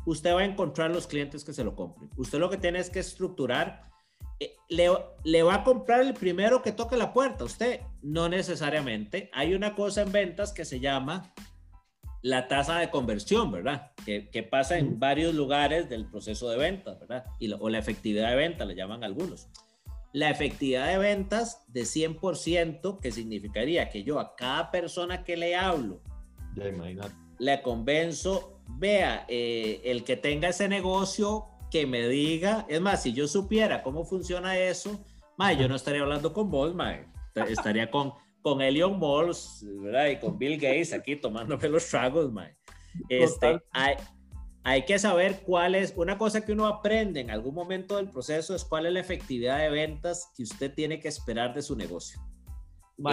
usted 0.06 0.34
va 0.34 0.40
a 0.40 0.46
encontrar 0.46 0.92
los 0.92 1.08
clientes 1.08 1.44
que 1.44 1.51
se 1.51 1.66
lo 1.66 1.75
compren. 1.75 2.10
Usted 2.16 2.40
lo 2.40 2.50
que 2.50 2.58
tiene 2.58 2.80
es 2.80 2.90
que 2.90 3.00
estructurar 3.00 3.90
le, 4.69 4.89
le, 5.24 5.43
va 5.43 5.55
a 5.55 5.63
comprar 5.63 6.01
el 6.01 6.13
primero 6.13 6.62
que 6.62 6.71
toque 6.71 6.98
la 6.98 7.13
puerta. 7.13 7.43
Usted 7.43 7.81
no 8.01 8.29
necesariamente. 8.29 9.29
Hay 9.33 9.53
una 9.53 9.75
cosa 9.75 10.01
en 10.01 10.12
ventas 10.12 10.53
que 10.53 10.65
se 10.65 10.79
llama 10.79 11.33
la 12.21 12.48
tasa 12.48 12.77
de 12.77 12.89
conversión, 12.89 13.51
¿verdad? 13.51 13.91
Que, 14.05 14.29
que 14.29 14.43
pasa 14.43 14.77
en 14.77 15.00
varios 15.00 15.33
lugares 15.33 15.89
del 15.89 16.05
proceso 16.05 16.50
de 16.50 16.57
ventas, 16.57 17.00
¿verdad? 17.00 17.25
Y 17.39 17.51
o 17.51 17.69
la 17.69 17.79
efectividad 17.79 18.29
de 18.29 18.36
venta, 18.36 18.65
le 18.65 18.75
llaman 18.75 19.03
algunos. 19.03 19.48
La 20.13 20.29
efectividad 20.29 20.88
de 20.88 20.98
ventas 20.98 21.63
de 21.67 21.81
100%, 21.81 23.00
que 23.00 23.12
significaría 23.12 23.89
que 23.89 24.03
yo 24.03 24.19
a 24.19 24.36
cada 24.36 24.69
persona 24.71 25.24
que 25.24 25.38
le 25.38 25.55
hablo, 25.55 26.01
le 27.39 27.62
convenzo, 27.62 28.62
vea, 28.67 29.25
eh, 29.27 29.81
el 29.86 30.03
que 30.03 30.17
tenga 30.17 30.50
ese 30.50 30.67
negocio, 30.67 31.48
que 31.72 31.88
me 31.88 32.08
diga, 32.08 32.66
es 32.70 32.82
más, 32.82 33.01
si 33.01 33.13
yo 33.13 33.28
supiera 33.28 33.82
cómo 33.82 34.06
funciona 34.06 34.58
eso, 34.58 35.04
ma, 35.38 35.54
yo 35.54 35.68
no 35.68 35.75
estaría 35.75 36.01
hablando 36.01 36.34
con 36.34 36.51
vos, 36.51 36.75
ma, 36.75 36.96
estaría 37.48 37.90
con 37.90 38.13
con 38.42 38.62
Elion 38.62 39.00
Malls, 39.00 39.66
¿verdad? 39.82 40.08
Y 40.08 40.20
con 40.20 40.38
Bill 40.38 40.60
Gates 40.60 40.94
aquí 40.94 41.16
tomándome 41.16 41.70
los 41.70 41.88
tragos, 41.88 42.32
man. 42.32 42.51
Este, 43.08 43.62
hay, 43.72 43.96
hay, 44.63 44.84
que 44.84 45.00
saber 45.00 45.44
cuál 45.46 45.75
es, 45.75 45.94
una 45.96 46.18
cosa 46.18 46.42
que 46.42 46.51
uno 46.51 46.68
aprende 46.68 47.22
en 47.22 47.32
algún 47.32 47.56
momento 47.56 47.98
del 47.98 48.10
proceso 48.10 48.56
es 48.56 48.66
cuál 48.66 48.86
es 48.86 48.94
la 48.94 49.00
efectividad 49.00 49.60
de 49.60 49.70
ventas 49.70 50.32
que 50.36 50.44
usted 50.44 50.74
tiene 50.74 51.00
que 51.00 51.08
esperar 51.08 51.54
de 51.54 51.62
su 51.62 51.75
negocio. 51.75 52.20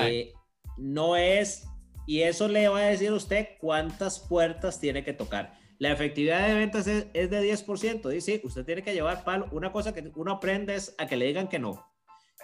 Eh, 0.03 0.33
no 0.77 1.17
es, 1.17 1.67
y 2.07 2.23
eso 2.23 2.49
le 2.49 2.69
va 2.69 2.79
a 2.79 2.87
decir 2.87 3.11
a 3.11 3.15
usted 3.15 3.49
cuántas 3.61 4.19
puertas 4.19 4.81
tiene 4.81 5.05
que 5.05 5.13
tocar. 5.13 5.58
La 5.79 5.93
efectividad 5.93 6.49
de 6.49 6.55
ventas 6.55 6.87
es, 6.87 7.07
es 7.15 7.31
de 7.31 7.53
10%. 7.53 8.09
Dice, 8.09 8.41
usted 8.45 8.65
tiene 8.65 8.83
que 8.83 8.95
llevar 8.95 9.25
palo. 9.25 9.49
Una 9.53 9.71
cosa 9.71 9.95
que 9.95 10.11
uno 10.17 10.33
aprende 10.33 10.75
es 10.75 10.95
a 10.99 11.07
que 11.07 11.17
le 11.17 11.27
digan 11.27 11.49
que 11.49 11.59
no. 11.59 11.87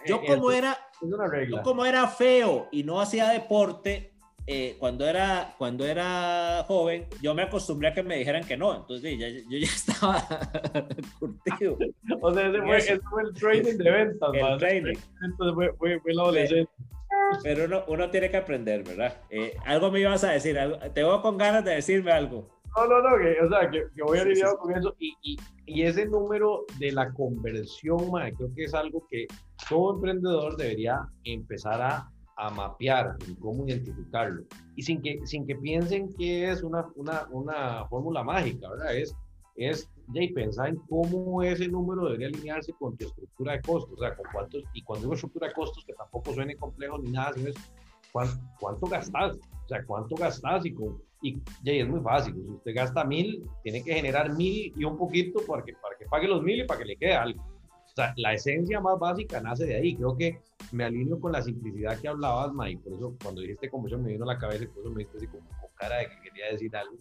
Yo 0.05 0.21
eh, 0.23 0.27
como 0.27 0.51
era, 0.51 0.77
como 1.63 1.85
era 1.85 2.07
feo 2.07 2.67
y 2.71 2.83
no 2.83 3.01
hacía 3.01 3.29
deporte, 3.29 4.13
eh, 4.47 4.75
cuando, 4.79 5.07
era, 5.07 5.55
cuando 5.57 5.85
era 5.85 6.63
joven, 6.67 7.07
yo 7.19 7.33
me 7.33 7.41
acostumbré 7.41 7.87
a 7.87 7.93
que 7.93 8.03
me 8.03 8.17
dijeran 8.17 8.43
que 8.43 8.55
no. 8.55 8.75
Entonces 8.75 9.17
yo 9.17 9.57
ya 9.57 9.65
estaba 9.65 10.23
curtido. 11.19 11.77
o 12.21 12.33
sea, 12.33 12.47
ese 12.47 12.61
fue, 12.61 12.99
fue, 13.09 13.23
el 13.23 13.33
training 13.33 13.77
de 13.77 13.91
ventas. 13.91 14.29
El 14.33 14.57
training. 14.59 14.95
Entonces 15.23 15.55
fue, 15.77 15.99
fue, 15.99 16.13
la 16.13 16.21
adolescencia. 16.21 16.75
Pero 17.41 17.65
uno, 17.65 17.83
uno, 17.87 18.09
tiene 18.11 18.29
que 18.29 18.37
aprender, 18.37 18.83
¿verdad? 18.83 19.17
Eh, 19.31 19.57
algo 19.65 19.89
me 19.89 19.99
ibas 19.99 20.23
a 20.23 20.31
decir, 20.31 20.57
te 20.93 21.03
voy 21.03 21.21
con 21.21 21.37
ganas 21.37 21.65
de 21.65 21.73
decirme 21.73 22.11
algo. 22.11 22.54
No, 22.75 22.87
no, 22.87 23.01
no, 23.01 23.17
que, 23.17 23.39
o 23.39 23.49
sea, 23.49 23.69
que, 23.69 23.85
que 23.95 24.03
voy 24.03 24.17
aliviado 24.17 24.57
con 24.57 24.75
eso. 24.75 24.93
Y, 24.99 25.15
y, 25.23 25.37
y, 25.65 25.83
ese 25.83 26.05
número 26.05 26.65
de 26.77 26.91
la 26.91 27.11
conversión, 27.13 28.11
madre, 28.11 28.33
creo 28.33 28.53
que 28.53 28.65
es 28.65 28.73
algo 28.73 29.05
que 29.09 29.27
todo 29.69 29.95
emprendedor 29.95 30.57
debería 30.57 31.07
empezar 31.23 31.81
a, 31.81 32.11
a 32.37 32.49
mapear 32.49 33.15
en 33.27 33.35
cómo 33.35 33.65
identificarlo. 33.65 34.43
Y 34.75 34.81
sin 34.83 35.01
que, 35.01 35.19
sin 35.25 35.47
que 35.47 35.55
piensen 35.55 36.13
que 36.13 36.49
es 36.51 36.63
una, 36.63 36.85
una, 36.95 37.27
una 37.31 37.85
fórmula 37.87 38.23
mágica, 38.23 38.69
¿verdad? 38.69 38.95
Es, 38.95 39.15
es 39.55 39.89
de 40.07 40.31
pensar 40.35 40.69
en 40.69 40.75
cómo 40.89 41.41
ese 41.43 41.67
número 41.67 42.05
debería 42.05 42.27
alinearse 42.27 42.73
con 42.73 42.97
tu 42.97 43.05
estructura 43.05 43.53
de 43.53 43.61
costos, 43.61 43.97
o 43.97 44.01
sea, 44.01 44.15
con 44.15 44.25
cuántos, 44.33 44.63
y 44.73 44.81
cuando 44.83 45.05
digo 45.05 45.13
estructura 45.13 45.47
de 45.47 45.53
costos, 45.53 45.85
que 45.85 45.93
tampoco 45.93 46.33
suene 46.33 46.55
complejo 46.57 46.97
ni 46.99 47.11
nada, 47.11 47.33
sino 47.33 47.49
es 47.49 47.55
cuánto, 48.11 48.35
cuánto 48.59 48.85
gastas, 48.87 49.37
o 49.37 49.67
sea, 49.67 49.83
cuánto 49.85 50.15
gastas 50.15 50.65
y 50.65 50.73
con, 50.73 51.01
y, 51.25 51.41
es 51.65 51.87
muy 51.87 52.01
fácil. 52.01 52.35
Si 52.35 52.51
usted 52.51 52.75
gasta 52.75 53.03
mil, 53.03 53.43
tiene 53.63 53.83
que 53.83 53.93
generar 53.93 54.33
mil 54.33 54.73
y 54.75 54.83
un 54.83 54.97
poquito 54.97 55.39
para 55.47 55.63
que, 55.63 55.73
para 55.73 55.97
que 55.97 56.05
pague 56.05 56.27
los 56.27 56.43
mil 56.43 56.61
y 56.61 56.65
para 56.65 56.79
que 56.79 56.85
le 56.85 56.95
quede 56.95 57.15
algo. 57.15 57.41
O 57.41 57.95
sea, 57.95 58.13
la 58.17 58.33
esencia 58.33 58.81
más 58.81 58.99
básica 58.99 59.39
nace 59.39 59.65
de 59.65 59.75
ahí. 59.75 59.95
Creo 59.95 60.17
que 60.17 60.39
me 60.71 60.83
alineo 60.83 61.19
con 61.19 61.31
la 61.31 61.41
simplicidad 61.41 61.97
que 61.99 62.09
hablabas, 62.09 62.53
May. 62.53 62.75
Por 62.75 62.93
eso, 62.93 63.15
cuando 63.23 63.41
dijiste 63.41 63.69
conversión, 63.69 64.03
me 64.03 64.11
vino 64.11 64.25
a 64.25 64.33
la 64.33 64.37
cabeza 64.37 64.65
y 64.65 64.67
por 64.67 64.81
eso 64.81 64.89
me 64.91 64.99
dijiste 64.99 65.17
así 65.17 65.27
como 65.27 65.47
con 65.47 65.69
cara 65.75 65.97
de 65.99 66.09
que 66.09 66.21
quería 66.21 66.51
decir 66.51 66.75
algo, 66.75 66.95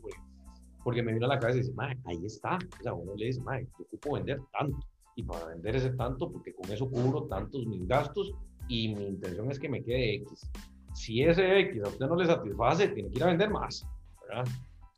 porque, 0.82 1.02
me 1.02 1.14
vino 1.14 1.26
a 1.26 1.30
la 1.30 1.38
cabeza 1.38 1.58
y 1.58 1.62
dice, 1.62 1.74
May, 1.74 1.96
ahí 2.04 2.24
está. 2.24 2.58
O 2.78 2.82
sea, 2.82 2.92
uno 2.92 3.14
le 3.16 3.26
dice, 3.26 3.40
May, 3.40 3.64
yo 3.64 3.84
ocupo 3.84 4.14
vender 4.14 4.40
tanto. 4.52 4.78
Y 5.16 5.22
para 5.22 5.46
vender 5.46 5.76
ese 5.76 5.90
tanto, 5.90 6.30
porque 6.30 6.54
con 6.54 6.70
eso 6.70 6.88
cubro 6.88 7.24
tantos 7.24 7.66
mis 7.66 7.86
gastos 7.86 8.32
y 8.68 8.94
mi 8.94 9.06
intención 9.06 9.50
es 9.50 9.58
que 9.58 9.68
me 9.68 9.82
quede 9.82 10.16
X. 10.16 10.50
Si 10.92 11.22
ese 11.22 11.58
X 11.60 11.82
a 11.84 11.88
usted 11.88 12.06
no 12.06 12.16
le 12.16 12.26
satisface, 12.26 12.88
tiene 12.88 13.10
que 13.10 13.16
ir 13.16 13.24
a 13.24 13.28
vender 13.28 13.50
más. 13.50 13.86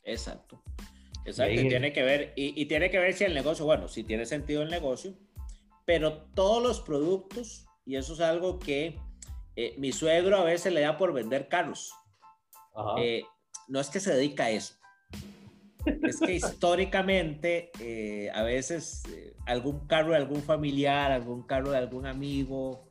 Exacto. 0.04 0.62
Exacto. 1.24 1.52
Y 1.52 1.68
tiene 1.68 1.92
que 1.92 2.02
ver, 2.02 2.32
y, 2.36 2.66
tiene 2.66 2.90
que 2.90 2.98
ver 2.98 3.12
si 3.14 3.24
el 3.24 3.34
negocio, 3.34 3.64
bueno, 3.64 3.88
si 3.88 4.04
tiene 4.04 4.26
sentido 4.26 4.62
el 4.62 4.70
negocio, 4.70 5.14
pero 5.84 6.22
todos 6.34 6.62
los 6.62 6.80
productos, 6.80 7.66
y 7.84 7.96
eso 7.96 8.14
es 8.14 8.20
algo 8.20 8.58
que 8.60 8.98
eh, 9.56 9.74
mi 9.78 9.92
suegro 9.92 10.36
a 10.36 10.44
veces 10.44 10.72
le 10.72 10.80
da 10.80 10.96
por 10.96 11.12
vender 11.12 11.48
carros. 11.48 11.92
Eh, 12.98 13.24
no 13.68 13.80
es 13.80 13.90
que 13.90 14.00
se 14.00 14.14
dedica 14.14 14.44
a 14.44 14.50
eso. 14.50 14.74
Es 16.02 16.20
que 16.20 16.32
históricamente 16.34 17.70
eh, 17.80 18.30
a 18.32 18.42
veces 18.42 19.02
algún 19.46 19.86
carro 19.88 20.10
de 20.10 20.18
algún 20.18 20.42
familiar, 20.42 21.10
algún 21.10 21.42
carro 21.44 21.72
de 21.72 21.78
algún 21.78 22.06
amigo, 22.06 22.85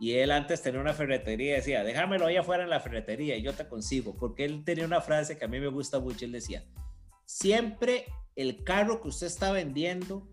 y 0.00 0.12
él 0.12 0.30
antes 0.30 0.62
tenía 0.62 0.80
una 0.80 0.94
ferretería 0.94 1.52
y 1.52 1.56
decía, 1.56 1.82
déjamelo 1.82 2.26
ahí 2.26 2.36
afuera 2.36 2.62
en 2.62 2.70
la 2.70 2.80
ferretería 2.80 3.36
y 3.36 3.42
yo 3.42 3.52
te 3.52 3.66
consigo. 3.66 4.14
Porque 4.16 4.44
él 4.44 4.62
tenía 4.64 4.84
una 4.84 5.00
frase 5.00 5.36
que 5.36 5.44
a 5.44 5.48
mí 5.48 5.58
me 5.58 5.66
gusta 5.66 5.98
mucho. 5.98 6.24
Él 6.24 6.32
decía, 6.32 6.64
siempre 7.24 8.06
el 8.36 8.62
carro 8.62 9.00
que 9.00 9.08
usted 9.08 9.26
está 9.26 9.50
vendiendo, 9.50 10.28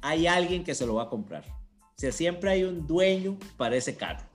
hay 0.00 0.26
alguien 0.26 0.64
que 0.64 0.74
se 0.74 0.86
lo 0.86 0.94
va 0.94 1.04
a 1.04 1.08
comprar. 1.10 1.44
O 1.44 1.98
sea, 1.98 2.10
siempre 2.10 2.50
hay 2.50 2.64
un 2.64 2.86
dueño 2.86 3.38
para 3.58 3.76
ese 3.76 3.96
carro. 3.96 4.26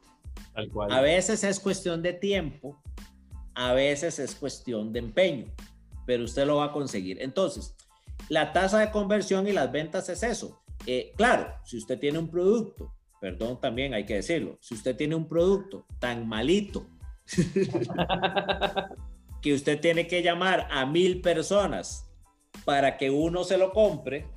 A 0.90 1.02
veces 1.02 1.44
es 1.44 1.60
cuestión 1.60 2.04
de 2.04 2.14
tiempo, 2.14 2.80
a 3.56 3.74
veces 3.74 4.20
es 4.20 4.36
cuestión 4.36 4.92
de 4.94 5.00
empeño, 5.00 5.46
pero 6.06 6.24
usted 6.24 6.46
lo 6.46 6.58
va 6.58 6.66
a 6.66 6.72
conseguir. 6.72 7.22
Entonces, 7.22 7.76
la 8.30 8.54
tasa 8.54 8.80
de 8.80 8.92
conversión 8.92 9.48
y 9.48 9.54
las 9.54 9.72
ventas 9.72 10.10
es 10.10 10.22
eso. 10.24 10.62
Eh, 10.86 11.14
claro, 11.16 11.54
si 11.64 11.78
usted 11.78 11.98
tiene 11.98 12.20
un 12.20 12.30
producto 12.30 12.94
perdón 13.22 13.62
también 13.62 13.94
hay 13.94 14.04
que 14.04 14.16
decirlo, 14.16 14.58
si 14.60 14.74
usted 14.74 14.98
tiene 14.98 15.14
un 15.14 15.28
producto 15.28 15.86
tan 16.00 16.28
malito 16.28 16.88
que 19.42 19.54
usted 19.54 19.80
tiene 19.80 20.08
que 20.08 20.24
llamar 20.24 20.68
a 20.72 20.88
mil 20.88 21.22
personas 21.22 22.12
para 22.66 22.98
que 22.98 23.12
uno 23.12 23.44
se 23.44 23.60
lo 23.60 23.74
compre, 23.74 24.28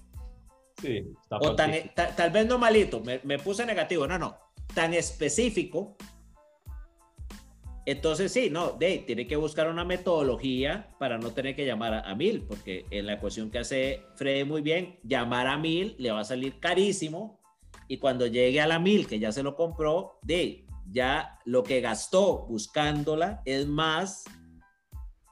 sí, 0.82 1.14
o 1.30 1.56
tan, 1.56 1.72
tal 1.94 2.30
vez 2.30 2.46
no 2.46 2.58
malito, 2.58 3.00
me, 3.00 3.38
puse 3.38 3.64
negativo, 3.64 4.06
no, 4.06 4.18
no, 4.18 4.36
tan 4.74 4.92
específico, 4.92 5.96
entonces 7.86 8.32
sí, 8.32 8.50
no, 8.50 8.72
de, 8.72 8.98
tiene 8.98 9.26
que 9.26 9.36
buscar 9.36 9.70
una 9.70 9.86
metodología 9.86 10.94
para 10.98 11.16
no 11.16 11.30
tener 11.30 11.56
que 11.56 11.64
llamar 11.64 11.94
a, 11.94 12.00
a, 12.00 12.14
mil, 12.14 12.42
porque 12.42 12.84
en 12.90 13.06
la 13.06 13.14
ecuación 13.14 13.50
que 13.50 13.60
hace 13.60 14.02
Freddy 14.16 14.44
muy 14.44 14.60
bien, 14.60 14.98
llamar 15.02 15.46
a 15.46 15.56
mil 15.56 15.96
le 15.98 16.10
va 16.10 16.20
a 16.20 16.24
salir 16.24 16.60
carísimo 16.60 17.40
y 17.88 17.98
cuando 17.98 18.26
llegue 18.26 18.60
a 18.60 18.66
la 18.66 18.78
mil, 18.78 19.06
que 19.06 19.18
ya 19.18 19.32
se 19.32 19.42
lo 19.42 19.56
compró, 19.56 20.18
de 20.22 20.66
ya 20.90 21.38
lo 21.44 21.62
que 21.62 21.80
gastó 21.80 22.46
buscándola 22.46 23.42
es 23.44 23.66
más 23.66 24.24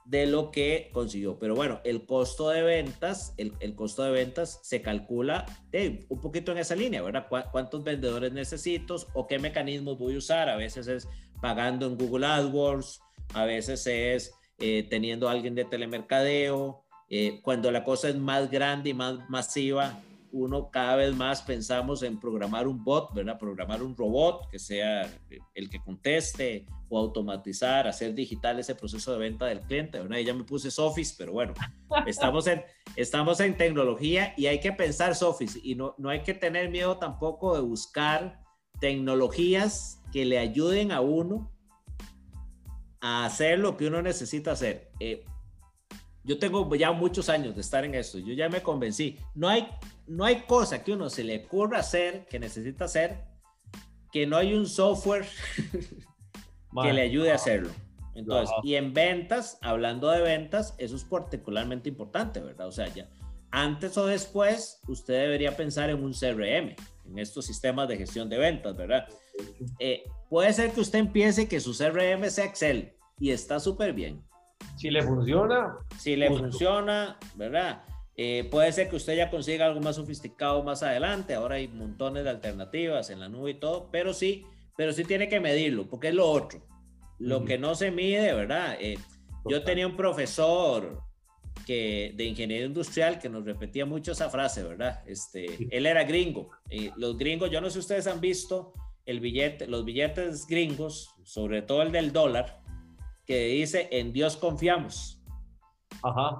de 0.05 0.25
lo 0.25 0.51
que 0.51 0.89
consiguió. 0.93 1.39
Pero 1.39 1.55
bueno, 1.55 1.79
el 1.83 2.05
costo 2.05 2.49
de 2.49 2.61
ventas, 2.61 3.33
el, 3.37 3.75
costo 3.75 4.03
de 4.03 4.11
ventas 4.11 4.59
se 4.63 4.81
calcula 4.81 5.45
de, 5.71 6.05
un 6.09 6.19
poquito 6.19 6.51
en 6.51 6.57
esa 6.57 6.75
línea, 6.75 7.01
¿verdad? 7.01 7.27
¿Cuántos 7.51 7.83
vendedores 7.83 8.33
necesito 8.33 8.95
o 9.13 9.27
qué 9.27 9.39
mecanismos 9.39 9.97
voy 9.97 10.15
a 10.15 10.17
usar? 10.17 10.49
A 10.49 10.55
veces 10.55 10.87
es 10.87 11.07
pagando 11.41 11.87
en 11.87 11.97
Google 11.97 12.25
AdWords, 12.25 13.01
a 13.33 13.45
veces 13.45 13.87
es 13.87 14.33
eh, 14.59 14.85
teniendo 14.89 15.27
a 15.27 15.31
alguien 15.31 15.55
de 15.55 15.65
telemercadeo. 15.65 16.83
Eh, 17.09 17.41
cuando 17.41 17.71
la 17.71 17.83
cosa 17.83 18.09
es 18.09 18.15
más 18.15 18.49
grande 18.49 18.89
y 18.89 18.93
más 18.93 19.29
masiva, 19.29 20.01
uno 20.33 20.71
cada 20.71 20.95
vez 20.95 21.15
más 21.15 21.43
pensamos 21.43 22.01
en 22.01 22.19
programar 22.19 22.67
un 22.67 22.83
bot, 22.83 23.13
¿verdad? 23.13 23.37
Programar 23.37 23.83
un 23.83 23.95
robot 23.95 24.49
que 24.49 24.57
sea 24.57 25.07
el 25.53 25.69
que 25.69 25.79
conteste 25.79 26.65
o 26.89 26.97
automatizar, 26.97 27.87
hacer 27.87 28.15
digital 28.15 28.59
ese 28.59 28.73
proceso 28.73 29.13
de 29.13 29.19
venta 29.19 29.45
del 29.45 29.59
cliente, 29.59 29.99
¿verdad? 29.99 30.17
Y 30.17 30.25
ya 30.25 30.33
me 30.33 30.43
puse 30.43 30.71
Sofis, 30.71 31.13
pero 31.13 31.33
bueno, 31.33 31.53
estamos 32.07 32.47
en, 32.47 32.63
estamos 32.95 33.39
en 33.41 33.55
tecnología 33.55 34.33
y 34.35 34.47
hay 34.47 34.59
que 34.59 34.71
pensar 34.71 35.15
Sofis 35.15 35.59
y 35.63 35.75
no, 35.75 35.93
no 35.99 36.09
hay 36.09 36.23
que 36.23 36.33
tener 36.33 36.71
miedo 36.71 36.97
tampoco 36.97 37.55
de 37.55 37.61
buscar 37.61 38.41
tecnologías 38.79 40.01
que 40.11 40.25
le 40.25 40.39
ayuden 40.39 40.91
a 40.91 41.01
uno 41.01 41.51
a 43.01 43.25
hacer 43.25 43.59
lo 43.59 43.77
que 43.77 43.85
uno 43.85 44.01
necesita 44.01 44.53
hacer. 44.53 44.89
Eh, 44.99 45.25
yo 46.23 46.39
tengo 46.39 46.73
ya 46.75 46.91
muchos 46.91 47.29
años 47.29 47.53
de 47.53 47.61
estar 47.61 47.83
en 47.85 47.95
esto, 47.95 48.17
yo 48.17 48.33
ya 48.33 48.49
me 48.49 48.61
convencí. 48.61 49.17
No 49.35 49.49
hay, 49.49 49.67
no 50.07 50.25
hay 50.25 50.41
cosa 50.41 50.83
que 50.83 50.93
uno 50.93 51.09
se 51.09 51.23
le 51.23 51.45
ocurra 51.45 51.79
hacer, 51.79 52.25
que 52.29 52.39
necesita 52.39 52.85
hacer, 52.85 53.25
que 54.11 54.27
no 54.27 54.37
hay 54.37 54.53
un 54.53 54.67
software 54.67 55.25
que 56.81 56.93
le 56.93 57.01
ayude 57.01 57.31
a 57.31 57.35
hacerlo. 57.35 57.69
Entonces, 58.15 58.55
y 58.63 58.75
en 58.75 58.93
ventas, 58.93 59.57
hablando 59.61 60.09
de 60.09 60.21
ventas, 60.21 60.75
eso 60.77 60.95
es 60.95 61.03
particularmente 61.03 61.89
importante, 61.89 62.39
¿verdad? 62.39 62.67
O 62.67 62.71
sea, 62.71 62.87
ya 62.87 63.09
antes 63.49 63.97
o 63.97 64.07
después, 64.07 64.81
usted 64.87 65.13
debería 65.13 65.55
pensar 65.55 65.89
en 65.89 66.03
un 66.03 66.13
CRM, 66.13 66.75
en 67.05 67.19
estos 67.19 67.45
sistemas 67.45 67.87
de 67.87 67.97
gestión 67.97 68.27
de 68.27 68.37
ventas, 68.39 68.75
¿verdad? 68.75 69.07
Eh, 69.79 70.03
puede 70.29 70.51
ser 70.53 70.71
que 70.71 70.81
usted 70.81 70.99
empiece 70.99 71.47
que 71.47 71.59
su 71.59 71.71
CRM 71.71 72.29
sea 72.29 72.45
Excel 72.45 72.93
y 73.19 73.29
está 73.29 73.59
súper 73.59 73.93
bien 73.93 74.23
si 74.75 74.89
le 74.89 75.03
funciona. 75.03 75.77
Si 75.97 76.15
le 76.15 76.29
funciona, 76.29 77.17
¿verdad? 77.35 77.83
Eh, 78.15 78.47
puede 78.51 78.71
ser 78.71 78.89
que 78.89 78.95
usted 78.95 79.17
ya 79.17 79.31
consiga 79.31 79.65
algo 79.65 79.81
más 79.81 79.95
sofisticado 79.95 80.63
más 80.63 80.83
adelante. 80.83 81.33
Ahora 81.33 81.55
hay 81.55 81.67
montones 81.67 82.23
de 82.23 82.29
alternativas 82.29 83.09
en 83.09 83.19
la 83.19 83.29
nube 83.29 83.51
y 83.51 83.55
todo, 83.55 83.89
pero 83.91 84.13
sí, 84.13 84.45
pero 84.77 84.93
sí 84.93 85.03
tiene 85.03 85.29
que 85.29 85.39
medirlo, 85.39 85.87
porque 85.87 86.09
es 86.09 86.13
lo 86.13 86.29
otro. 86.29 86.61
Lo 87.19 87.45
que 87.45 87.57
no 87.57 87.75
se 87.75 87.91
mide, 87.91 88.33
¿verdad? 88.33 88.77
Eh, 88.79 88.97
yo 89.49 89.63
tenía 89.63 89.87
un 89.87 89.95
profesor 89.95 91.01
que, 91.65 92.13
de 92.15 92.25
ingeniería 92.25 92.65
industrial 92.65 93.19
que 93.19 93.29
nos 93.29 93.45
repetía 93.45 93.85
mucho 93.85 94.11
esa 94.11 94.29
frase, 94.29 94.63
¿verdad? 94.63 95.01
Este, 95.07 95.67
él 95.71 95.85
era 95.85 96.03
gringo. 96.03 96.51
Y 96.69 96.91
los 96.97 97.17
gringos, 97.17 97.49
yo 97.49 97.61
no 97.61 97.67
sé 97.67 97.73
si 97.73 97.79
ustedes 97.79 98.07
han 98.07 98.19
visto 98.19 98.73
el 99.05 99.19
billete, 99.19 99.67
los 99.67 99.85
billetes 99.85 100.47
gringos, 100.47 101.09
sobre 101.23 101.61
todo 101.61 101.81
el 101.81 101.91
del 101.91 102.11
dólar, 102.11 102.61
que 103.25 103.45
dice, 103.47 103.87
en 103.91 104.13
Dios 104.13 104.37
confiamos. 104.37 105.19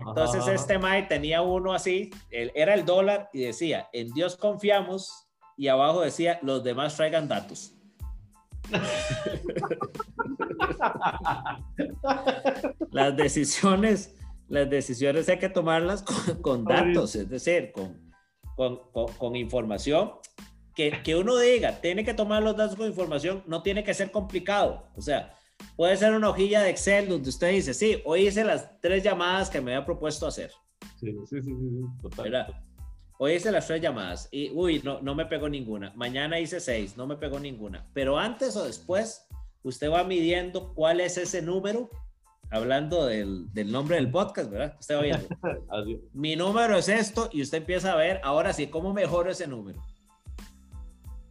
Entonces 0.07 0.47
este 0.47 0.77
Mae 0.77 1.03
tenía 1.03 1.41
uno 1.41 1.73
así, 1.73 2.11
era 2.29 2.73
el 2.73 2.85
dólar 2.85 3.29
y 3.33 3.41
decía, 3.41 3.89
en 3.93 4.13
Dios 4.13 4.35
confiamos 4.35 5.27
y 5.57 5.67
abajo 5.67 6.01
decía, 6.01 6.39
los 6.41 6.63
demás 6.63 6.95
traigan 6.95 7.27
datos. 7.27 7.75
las 12.91 13.17
decisiones, 13.17 14.15
las 14.47 14.69
decisiones 14.69 15.27
hay 15.29 15.39
que 15.39 15.49
tomarlas 15.49 16.03
con, 16.41 16.63
datos, 16.63 17.15
es 17.15 17.29
decir, 17.29 17.71
con, 17.73 18.13
con, 18.55 19.35
información 19.35 20.13
que, 20.75 21.03
que, 21.03 21.15
uno 21.15 21.37
diga, 21.37 21.81
tiene 21.81 22.03
que 22.03 22.13
tomar 22.13 22.41
los 22.41 22.55
datos 22.55 22.75
con 22.75 22.87
información, 22.87 23.43
no 23.47 23.61
tiene 23.61 23.83
que 23.83 23.93
ser 23.93 24.11
complicado. 24.11 24.87
O 24.95 25.01
sea, 25.01 25.35
Puede 25.75 25.97
ser 25.97 26.13
una 26.13 26.29
hojilla 26.29 26.61
de 26.61 26.69
Excel 26.69 27.09
donde 27.09 27.29
usted 27.29 27.51
dice, 27.51 27.73
sí, 27.73 28.01
hoy 28.05 28.27
hice 28.27 28.43
las 28.43 28.79
tres 28.79 29.03
llamadas 29.03 29.49
que 29.49 29.61
me 29.61 29.73
había 29.73 29.85
propuesto 29.85 30.27
hacer. 30.27 30.51
Sí, 30.99 31.11
sí, 31.25 31.41
sí, 31.41 31.51
sí, 31.51 31.85
total. 32.01 32.63
Hoy 33.17 33.33
hice 33.33 33.51
las 33.51 33.67
tres 33.67 33.81
llamadas 33.81 34.27
y, 34.31 34.51
uy, 34.51 34.81
no, 34.83 35.01
no 35.01 35.15
me 35.15 35.25
pegó 35.25 35.47
ninguna. 35.47 35.93
Mañana 35.95 36.39
hice 36.39 36.59
seis, 36.59 36.97
no 36.97 37.07
me 37.07 37.15
pegó 37.15 37.39
ninguna. 37.39 37.87
Pero 37.93 38.17
antes 38.17 38.55
o 38.55 38.65
después, 38.65 39.25
usted 39.63 39.89
va 39.91 40.03
midiendo 40.03 40.73
cuál 40.73 40.99
es 40.99 41.17
ese 41.17 41.41
número, 41.41 41.89
hablando 42.51 43.05
del, 43.05 43.51
del 43.53 43.71
nombre 43.71 43.95
del 43.95 44.11
podcast, 44.11 44.49
¿verdad? 44.49 44.77
Usted 44.79 44.95
va 44.97 45.01
viendo. 45.01 45.27
Mi 46.13 46.35
número 46.35 46.77
es 46.77 46.89
esto 46.89 47.29
y 47.31 47.41
usted 47.41 47.59
empieza 47.59 47.93
a 47.93 47.95
ver, 47.95 48.19
ahora 48.23 48.51
sí, 48.53 48.67
¿cómo 48.67 48.93
mejoro 48.93 49.31
ese 49.31 49.47
número? 49.47 49.81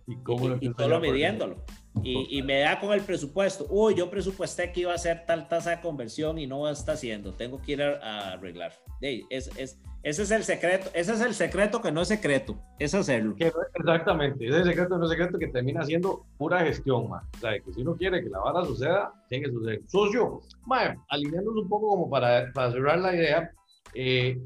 Y, 0.07 0.17
cómo 0.17 0.57
y, 0.57 0.69
y 0.69 0.73
solo 0.77 0.99
midiéndolo. 0.99 1.65
Y, 2.05 2.43
me 2.43 2.61
da 2.61 2.81
con 2.81 2.93
el 2.93 3.03
presupuesto. 3.03 3.67
Uy, 3.69 3.95
yo 3.95 4.11
presupuesté 4.11 4.73
que 4.73 4.81
iba 4.81 4.95
a 4.95 4.99
ser 4.99 5.25
tal 5.27 5.49
tasa 5.49 5.71
de 5.71 5.81
conversión 5.81 6.39
y 6.39 6.47
no 6.47 6.69
está 6.69 6.93
haciendo. 6.93 7.33
Tengo 7.35 7.61
que 7.61 7.73
ir 7.73 7.83
a, 7.83 8.33
arreglar. 8.33 8.73
es, 9.01 9.51
es, 9.57 9.79
ese 10.03 10.23
es 10.23 10.31
el 10.33 10.43
secreto. 10.43 10.91
Ese 10.95 11.13
es 11.13 11.21
el 11.21 11.35
secreto 11.35 11.81
que 11.81 11.93
no 11.93 12.03
es 12.03 12.09
secreto. 12.09 12.57
Es 12.79 12.93
hacerlo. 12.95 13.37
exactamente. 13.75 14.47
Ese 14.47 14.57
es 14.57 14.63
el 14.63 14.71
secreto 14.71 14.99
no 14.99 15.05
es 15.05 15.11
secreto 15.11 15.39
que 15.39 15.47
termina 15.49 15.85
siendo 15.85 16.27
pura 16.39 16.61
gestión, 16.65 17.09
man. 17.09 17.23
O 17.37 17.39
sea, 17.39 17.53
que 17.61 17.73
si 17.73 17.83
uno 17.83 17.95
quiere 17.95 18.23
que 18.23 18.29
la 18.29 18.41
vara 18.41 18.65
suceda, 18.65 19.13
tiene 19.29 19.47
que 19.47 19.53
suceder. 19.53 19.81
Socio, 19.87 20.41
man, 20.67 20.99
alineándonos 21.09 21.63
un 21.63 21.69
poco 21.69 21.89
como 21.91 22.11
para, 22.11 22.53
para 22.53 22.73
cerrar 22.73 22.99
la 22.99 23.15
idea. 23.15 23.51
Eh, 23.95 24.41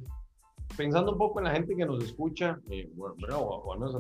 pensando 0.76 1.12
un 1.12 1.18
poco 1.18 1.38
en 1.40 1.46
la 1.46 1.52
gente 1.52 1.74
que 1.74 1.87
nos 1.87 2.04
escucha, 2.04 2.59
eh, 2.70 2.90
bueno, 2.94 3.38
o, 3.38 3.72
al 3.72 3.78
menos 3.78 3.94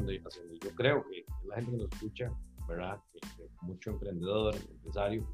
yo 0.62 0.70
creo 0.74 1.04
que 1.08 1.24
la 1.48 1.56
gente 1.56 1.70
que 1.70 1.76
nos 1.78 1.92
escucha 1.92 2.30
¿verdad? 2.68 2.98
Mucho 3.62 3.90
emprendedor, 3.90 4.54
empresario. 4.54 5.26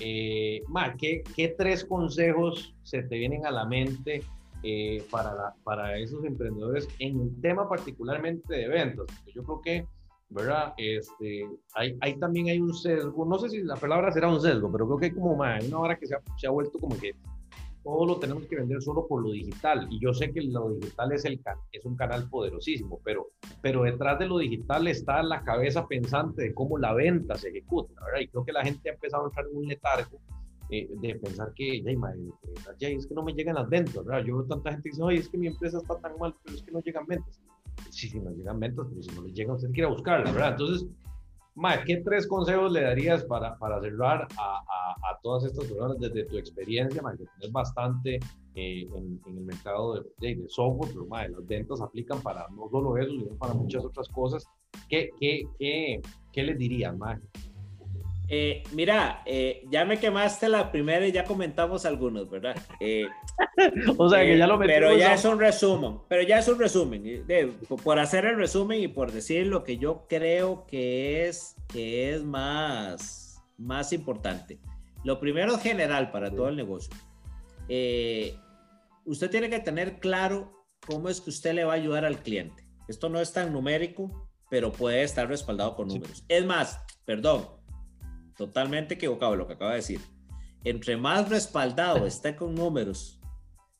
Eh, 0.00 0.62
¿qué, 0.98 1.22
¿qué, 1.34 1.54
tres 1.58 1.84
consejos 1.84 2.74
se 2.82 3.02
te 3.02 3.18
vienen 3.18 3.44
a 3.46 3.50
la 3.50 3.64
mente 3.64 4.22
eh, 4.62 5.04
para, 5.10 5.54
para 5.64 5.98
esos 5.98 6.24
emprendedores 6.24 6.88
en 6.98 7.20
el 7.20 7.40
tema 7.40 7.68
particularmente 7.68 8.54
de 8.54 8.64
eventos? 8.64 9.06
Yo 9.34 9.42
creo 9.42 9.60
que, 9.60 9.86
¿verdad? 10.28 10.74
Este, 10.76 11.48
hay, 11.74 11.96
hay, 12.00 12.18
también 12.18 12.48
hay 12.48 12.60
un 12.60 12.74
sesgo, 12.74 13.24
no 13.24 13.38
sé 13.38 13.48
si 13.48 13.62
la 13.62 13.76
palabra 13.76 14.12
será 14.12 14.28
un 14.28 14.40
sesgo, 14.40 14.70
pero 14.70 14.86
creo 14.86 14.98
que 14.98 15.06
hay 15.06 15.12
como 15.12 15.36
más, 15.36 15.66
una 15.66 15.80
hora 15.80 15.98
que 15.98 16.06
se 16.06 16.14
ha, 16.14 16.22
se 16.36 16.46
ha 16.46 16.50
vuelto 16.50 16.78
como 16.78 16.96
que 16.98 17.14
todo 17.88 18.04
lo 18.04 18.18
tenemos 18.18 18.44
que 18.44 18.56
vender 18.56 18.82
solo 18.82 19.06
por 19.06 19.22
lo 19.22 19.30
digital. 19.30 19.88
Y 19.90 19.98
yo 19.98 20.12
sé 20.12 20.30
que 20.30 20.42
lo 20.42 20.74
digital 20.74 21.10
es, 21.12 21.24
el, 21.24 21.40
es 21.72 21.84
un 21.86 21.96
canal 21.96 22.28
poderosísimo, 22.28 23.00
pero, 23.02 23.30
pero 23.62 23.84
detrás 23.84 24.18
de 24.18 24.26
lo 24.26 24.36
digital 24.36 24.86
está 24.88 25.22
la 25.22 25.42
cabeza 25.42 25.86
pensante 25.86 26.42
de 26.42 26.52
cómo 26.52 26.76
la 26.76 26.92
venta 26.92 27.36
se 27.36 27.48
ejecuta, 27.48 27.94
¿verdad? 28.04 28.20
Y 28.20 28.28
creo 28.28 28.44
que 28.44 28.52
la 28.52 28.62
gente 28.62 28.90
ha 28.90 28.92
empezado 28.92 29.24
a 29.24 29.26
entrar 29.28 29.46
en 29.50 29.56
un 29.56 29.68
letargo 29.68 30.20
eh, 30.68 30.86
de 31.00 31.14
pensar 31.14 31.50
que, 31.54 31.82
ya, 32.78 32.88
es 32.88 33.06
que 33.06 33.14
no 33.14 33.22
me 33.22 33.32
llegan 33.32 33.54
las 33.54 33.70
ventas, 33.70 34.04
¿verdad? 34.04 34.22
Yo 34.22 34.36
veo 34.36 34.44
tanta 34.44 34.70
gente 34.70 34.82
que 34.82 34.90
dice, 34.90 35.02
oye, 35.02 35.18
es 35.20 35.28
que 35.30 35.38
mi 35.38 35.46
empresa 35.46 35.78
está 35.78 35.98
tan 35.98 36.12
mal, 36.18 36.34
pero 36.44 36.56
es 36.58 36.62
que 36.62 36.70
no 36.70 36.80
llegan 36.80 37.06
ventas. 37.06 37.40
Sí, 37.88 38.10
sí, 38.10 38.20
no 38.20 38.32
llegan 38.32 38.60
ventas, 38.60 38.86
pero 38.90 39.02
si 39.02 39.10
no 39.16 39.22
les 39.22 39.32
llegan, 39.32 39.56
usted 39.56 39.70
quiere 39.70 39.88
buscarlas, 39.88 40.34
¿verdad? 40.34 40.50
Entonces, 40.50 40.86
¿qué 41.84 41.96
tres 41.98 42.26
consejos 42.26 42.70
le 42.72 42.82
darías 42.82 43.24
para, 43.24 43.56
para 43.58 43.80
cerrar 43.80 44.28
a, 44.38 44.64
a, 45.10 45.18
todas 45.22 45.44
estas 45.44 45.66
personas 45.66 45.98
desde 45.98 46.24
tu 46.24 46.36
experiencia, 46.36 47.02
que 47.18 47.24
tienes 47.38 47.52
bastante 47.52 48.20
eh, 48.54 48.88
en, 48.94 49.20
en, 49.26 49.38
el 49.38 49.44
mercado 49.44 50.04
de, 50.20 50.36
de, 50.36 50.48
software, 50.48 50.92
pero 50.92 51.06
las 51.08 51.46
ventas 51.46 51.80
aplican 51.80 52.20
para 52.22 52.46
no 52.50 52.68
solo 52.70 52.96
eso, 52.96 53.10
sino 53.10 53.36
para 53.36 53.54
muchas 53.54 53.84
otras 53.84 54.08
cosas? 54.08 54.46
¿Qué, 54.88 55.10
qué, 55.18 55.42
qué, 55.58 56.00
qué 56.32 56.42
les 56.44 56.58
dirías, 56.58 56.96
Mae? 56.96 57.18
Eh, 58.30 58.62
mira, 58.72 59.22
eh, 59.24 59.64
ya 59.70 59.86
me 59.86 59.98
quemaste 59.98 60.48
la 60.50 60.70
primera 60.70 61.06
y 61.06 61.12
ya 61.12 61.24
comentamos 61.24 61.86
algunos, 61.86 62.28
¿verdad? 62.28 62.56
Eh, 62.78 63.06
o 63.96 64.08
sea 64.08 64.20
que 64.20 64.36
ya 64.36 64.46
lo 64.46 64.58
Pero 64.58 64.94
ya 64.96 65.14
es 65.14 65.24
un 65.24 65.38
resumen, 65.38 65.98
pero 66.08 66.22
ya 66.22 66.38
es 66.38 66.48
un 66.48 66.58
resumen. 66.58 67.24
por 67.82 67.98
hacer 67.98 68.26
el 68.26 68.36
resumen 68.36 68.82
y 68.82 68.88
por 68.88 69.12
decir 69.12 69.46
lo 69.46 69.64
que 69.64 69.78
yo 69.78 70.06
creo 70.08 70.66
que 70.66 71.26
es, 71.26 71.56
que 71.68 72.14
es 72.14 72.22
más, 72.22 73.42
más 73.56 73.94
importante. 73.94 74.58
Lo 75.04 75.18
primero 75.20 75.54
es 75.54 75.62
general 75.62 76.10
para 76.10 76.30
todo 76.30 76.48
el 76.48 76.56
negocio. 76.56 76.92
usted 79.06 79.30
tiene 79.30 79.48
que 79.48 79.60
tener 79.60 80.00
claro 80.00 80.52
cómo 80.86 81.08
es 81.08 81.22
que 81.22 81.30
usted 81.30 81.54
le 81.54 81.64
va 81.64 81.72
a 81.72 81.76
ayudar 81.76 82.04
al 82.04 82.18
cliente. 82.22 82.68
Esto 82.88 83.08
no 83.08 83.20
es 83.20 83.32
tan 83.32 83.54
numérico, 83.54 84.28
pero 84.50 84.70
puede 84.70 85.02
estar 85.02 85.28
respaldado 85.28 85.76
con 85.76 85.88
números. 85.88 86.24
Es 86.28 86.44
más, 86.44 86.80
perdón, 87.04 87.57
totalmente 88.38 88.94
equivocado 88.94 89.36
lo 89.36 89.46
que 89.46 89.52
acaba 89.52 89.72
de 89.72 89.78
decir. 89.78 90.00
Entre 90.64 90.96
más 90.96 91.28
respaldado 91.28 92.06
esté 92.06 92.34
con 92.34 92.54
números 92.54 93.18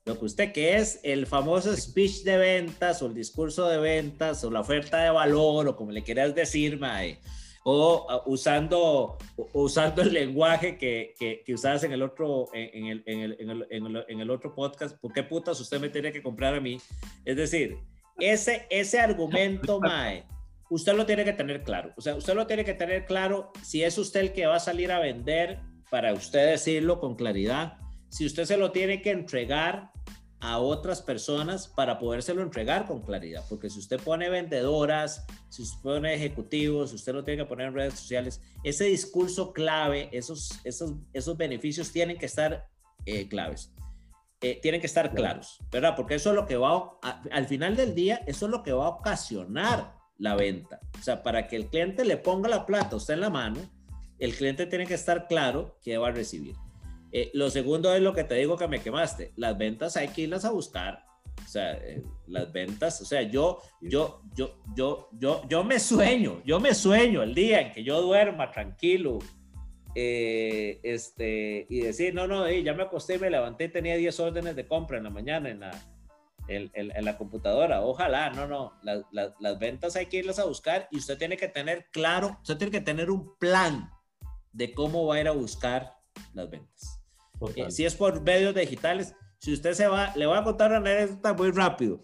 lo 0.08 0.18
que 0.18 0.24
usted 0.24 0.52
que 0.52 0.76
es 0.76 1.00
el 1.02 1.26
famoso 1.26 1.76
speech 1.76 2.22
de 2.22 2.38
ventas 2.38 3.02
o 3.02 3.06
el 3.06 3.14
discurso 3.14 3.68
de 3.68 3.76
ventas 3.76 4.42
o 4.42 4.50
la 4.50 4.60
oferta 4.60 5.02
de 5.02 5.10
valor 5.10 5.68
o 5.68 5.76
como 5.76 5.92
le 5.92 6.02
quieras 6.02 6.34
decir, 6.34 6.80
mae, 6.80 7.18
o 7.62 8.22
usando, 8.24 9.18
usando 9.52 10.00
el 10.00 10.14
lenguaje 10.14 10.78
que, 10.78 11.14
que, 11.18 11.42
que, 11.44 11.52
usabas 11.52 11.84
en 11.84 11.92
el 11.92 12.02
otro, 12.02 12.48
en 12.54 12.86
el, 12.86 13.02
en, 13.04 13.20
el, 13.20 13.36
en, 13.38 13.50
el, 13.50 14.04
en, 14.08 14.20
el, 14.20 14.30
otro 14.30 14.54
podcast, 14.54 14.98
¿por 14.98 15.12
qué 15.12 15.22
putas 15.22 15.60
usted 15.60 15.78
me 15.78 15.90
tiene 15.90 16.10
que 16.10 16.22
comprar 16.22 16.54
a 16.54 16.60
mí? 16.60 16.80
Es 17.26 17.36
decir, 17.36 17.76
ese, 18.18 18.66
ese 18.70 18.98
argumento, 19.00 19.78
mae, 19.82 20.24
usted 20.70 20.94
lo 20.94 21.06
tiene 21.06 21.24
que 21.24 21.32
tener 21.32 21.62
claro. 21.62 21.92
O 21.96 22.00
sea, 22.00 22.14
usted 22.14 22.34
lo 22.34 22.46
tiene 22.46 22.64
que 22.64 22.74
tener 22.74 23.04
claro 23.04 23.52
si 23.62 23.82
es 23.82 23.98
usted 23.98 24.20
el 24.20 24.32
que 24.32 24.46
va 24.46 24.56
a 24.56 24.60
salir 24.60 24.92
a 24.92 25.00
vender, 25.00 25.60
para 25.90 26.12
usted 26.12 26.50
decirlo 26.50 27.00
con 27.00 27.16
claridad. 27.16 27.78
Si 28.10 28.26
usted 28.26 28.44
se 28.44 28.56
lo 28.56 28.72
tiene 28.72 29.02
que 29.02 29.10
entregar 29.10 29.90
a 30.40 30.58
otras 30.58 31.02
personas 31.02 31.66
para 31.66 31.98
podérselo 31.98 32.42
entregar 32.42 32.86
con 32.86 33.02
claridad. 33.02 33.44
Porque 33.48 33.70
si 33.70 33.80
usted 33.80 34.00
pone 34.00 34.28
vendedoras, 34.28 35.26
si 35.48 35.62
usted 35.62 35.82
pone 35.82 36.14
ejecutivos, 36.14 36.90
si 36.90 36.96
usted 36.96 37.12
lo 37.12 37.24
tiene 37.24 37.42
que 37.42 37.48
poner 37.48 37.68
en 37.68 37.74
redes 37.74 37.94
sociales, 37.94 38.40
ese 38.62 38.84
discurso 38.84 39.52
clave, 39.52 40.08
esos, 40.12 40.60
esos, 40.64 40.94
esos 41.12 41.36
beneficios 41.36 41.90
tienen 41.90 42.18
que 42.18 42.26
estar 42.26 42.68
eh, 43.04 43.28
claves. 43.28 43.72
Eh, 44.40 44.60
tienen 44.62 44.80
que 44.80 44.86
estar 44.86 45.12
claros, 45.12 45.58
¿verdad? 45.72 45.96
Porque 45.96 46.14
eso 46.14 46.30
es 46.30 46.36
lo 46.36 46.46
que 46.46 46.56
va, 46.56 46.98
al 47.32 47.46
final 47.46 47.74
del 47.74 47.96
día, 47.96 48.22
eso 48.28 48.46
es 48.46 48.52
lo 48.52 48.62
que 48.62 48.70
va 48.70 48.86
a 48.86 48.90
ocasionar 48.90 49.97
la 50.18 50.34
venta. 50.34 50.80
O 50.98 51.02
sea, 51.02 51.22
para 51.22 51.46
que 51.46 51.56
el 51.56 51.66
cliente 51.66 52.04
le 52.04 52.16
ponga 52.16 52.48
la 52.48 52.66
plata 52.66 52.90
a 52.92 52.96
usted 52.96 53.14
en 53.14 53.20
la 53.20 53.30
mano, 53.30 53.60
el 54.18 54.34
cliente 54.34 54.66
tiene 54.66 54.86
que 54.86 54.94
estar 54.94 55.28
claro 55.28 55.78
que 55.82 55.96
va 55.96 56.08
a 56.08 56.12
recibir. 56.12 56.54
Eh, 57.12 57.30
lo 57.34 57.48
segundo 57.50 57.94
es 57.94 58.02
lo 58.02 58.12
que 58.12 58.24
te 58.24 58.34
digo 58.34 58.56
que 58.56 58.68
me 58.68 58.80
quemaste. 58.80 59.32
Las 59.36 59.56
ventas 59.56 59.96
hay 59.96 60.08
que 60.08 60.22
irlas 60.22 60.44
a 60.44 60.50
buscar. 60.50 61.04
O 61.42 61.48
sea, 61.48 61.72
eh, 61.74 62.02
las 62.26 62.52
ventas, 62.52 63.00
o 63.00 63.04
sea, 63.04 63.22
yo, 63.22 63.60
yo, 63.80 64.22
yo, 64.34 64.60
yo, 64.74 65.08
yo, 65.12 65.42
yo 65.48 65.64
me 65.64 65.78
sueño, 65.78 66.42
yo 66.44 66.58
me 66.58 66.74
sueño 66.74 67.22
el 67.22 67.34
día 67.34 67.60
en 67.60 67.72
que 67.72 67.84
yo 67.84 68.02
duerma 68.02 68.50
tranquilo, 68.50 69.20
eh, 69.94 70.80
este, 70.82 71.66
y 71.70 71.80
decir, 71.80 72.12
no, 72.12 72.26
no, 72.26 72.50
ya 72.50 72.74
me 72.74 72.82
acosté 72.82 73.18
me 73.18 73.30
levanté 73.30 73.68
tenía 73.68 73.96
10 73.96 74.20
órdenes 74.20 74.56
de 74.56 74.66
compra 74.66 74.98
en 74.98 75.04
la 75.04 75.10
mañana 75.10 75.48
en 75.48 75.60
la, 75.60 75.70
en, 76.48 76.70
en, 76.74 77.04
la 77.04 77.16
computadora. 77.16 77.82
Ojalá, 77.82 78.30
no, 78.30 78.46
no, 78.46 78.72
las 78.82 79.58
ventas 79.58 79.96
hay 79.96 80.06
que 80.06 80.18
irlas 80.18 80.38
a 80.38 80.44
buscar 80.44 80.88
y 80.90 80.98
usted 80.98 81.18
tiene 81.18 81.36
que 81.36 81.48
tener 81.48 81.86
claro, 81.92 82.38
usted 82.40 82.56
tiene 82.56 82.70
que 82.70 82.80
tener 82.80 83.10
un 83.10 83.36
plan 83.38 83.90
de 84.52 84.72
cómo 84.72 85.06
va 85.06 85.16
a 85.16 85.20
ir 85.20 85.28
a 85.28 85.32
buscar 85.32 85.94
las 86.32 86.50
ventas. 86.50 87.00
Eh, 87.54 87.70
si 87.70 87.84
es 87.84 87.94
por 87.94 88.20
medios 88.22 88.54
digitales, 88.54 89.14
si 89.38 89.52
usted 89.52 89.74
se 89.74 89.86
va, 89.86 90.12
le 90.16 90.26
voy 90.26 90.36
a 90.36 90.42
contar 90.42 90.70
una 90.70 90.78
anécdota 90.78 91.34
muy 91.34 91.50
rápido. 91.50 92.02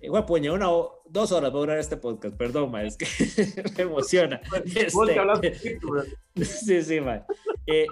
Eh, 0.00 0.10
pues 0.26 0.48
una 0.48 0.66
dos 0.66 1.32
horas 1.32 1.52
va 1.52 1.56
a 1.56 1.60
durar 1.60 1.78
este 1.78 1.96
podcast, 1.96 2.36
perdón, 2.36 2.70
ma, 2.70 2.82
es 2.82 2.96
que 2.96 3.06
me 3.76 3.82
emociona. 3.82 4.40
Este, 4.64 4.90
sí, 6.44 6.82
sí, 6.82 7.00
ma. 7.00 7.26
Eh, 7.66 7.86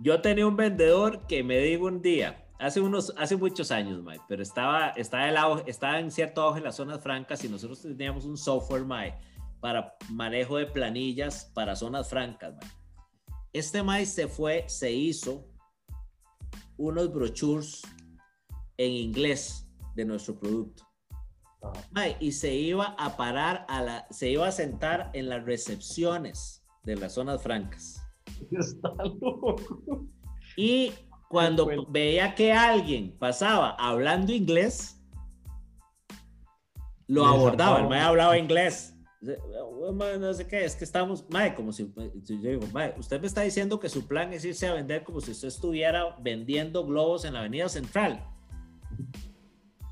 yo 0.00 0.20
tenía 0.20 0.46
un 0.46 0.56
vendedor 0.56 1.26
que 1.26 1.42
me 1.42 1.58
dijo 1.58 1.84
un 1.84 2.02
día, 2.02 2.43
hace 2.64 2.80
unos, 2.80 3.12
hace 3.16 3.36
muchos 3.36 3.70
años, 3.70 4.02
ma, 4.02 4.14
pero 4.28 4.42
estaba, 4.42 4.90
estaba, 4.90 5.28
el, 5.28 5.36
estaba 5.66 6.00
en 6.00 6.10
cierto 6.10 6.42
auge 6.42 6.58
en 6.58 6.64
las 6.64 6.76
zonas 6.76 7.00
francas 7.02 7.44
y 7.44 7.48
nosotros 7.48 7.82
teníamos 7.82 8.24
un 8.24 8.36
software, 8.36 8.84
ma, 8.84 9.04
para 9.60 9.96
manejo 10.10 10.56
de 10.56 10.66
planillas 10.66 11.50
para 11.54 11.76
zonas 11.76 12.08
francas, 12.08 12.54
ma 12.54 12.84
este 13.54 13.84
maíz 13.84 14.08
se 14.08 14.26
fue, 14.26 14.64
se 14.68 14.92
hizo 14.92 15.46
unos 16.76 17.12
brochures 17.12 17.82
en 18.76 18.90
inglés 18.90 19.68
de 19.94 20.04
nuestro 20.04 20.38
producto. 20.38 20.82
y 22.18 22.32
se 22.32 22.52
iba 22.52 22.96
a 22.98 23.16
parar 23.16 23.64
a 23.68 23.80
la, 23.80 24.06
se 24.10 24.30
iba 24.30 24.48
a 24.48 24.52
sentar 24.52 25.10
en 25.14 25.28
las 25.28 25.44
recepciones 25.44 26.66
de 26.82 26.96
las 26.96 27.14
zonas 27.14 27.42
francas. 27.42 28.04
Está 28.50 28.92
loco. 29.04 29.56
Y 30.56 30.92
cuando 31.34 31.68
veía 31.88 32.34
que 32.34 32.52
alguien 32.52 33.14
pasaba 33.18 33.70
hablando 33.70 34.32
inglés, 34.32 35.04
lo 37.06 37.26
abordaba. 37.26 37.80
El 37.80 37.88
maestro 37.88 38.10
hablaba 38.10 38.38
inglés 38.38 38.94
no 39.24 40.34
sé 40.34 40.46
qué, 40.46 40.64
es 40.64 40.76
que 40.76 40.84
estamos, 40.84 41.24
mae, 41.30 41.54
como 41.54 41.72
si, 41.72 41.92
yo 42.24 42.36
digo, 42.36 42.66
mae, 42.72 42.94
usted 42.98 43.20
me 43.20 43.26
está 43.26 43.42
diciendo 43.42 43.80
que 43.80 43.88
su 43.88 44.06
plan 44.06 44.32
es 44.32 44.44
irse 44.44 44.66
a 44.66 44.74
vender 44.74 45.04
como 45.04 45.20
si 45.20 45.30
usted 45.30 45.48
estuviera 45.48 46.16
vendiendo 46.20 46.84
globos 46.84 47.24
en 47.24 47.34
la 47.34 47.40
avenida 47.40 47.68
central. 47.68 48.24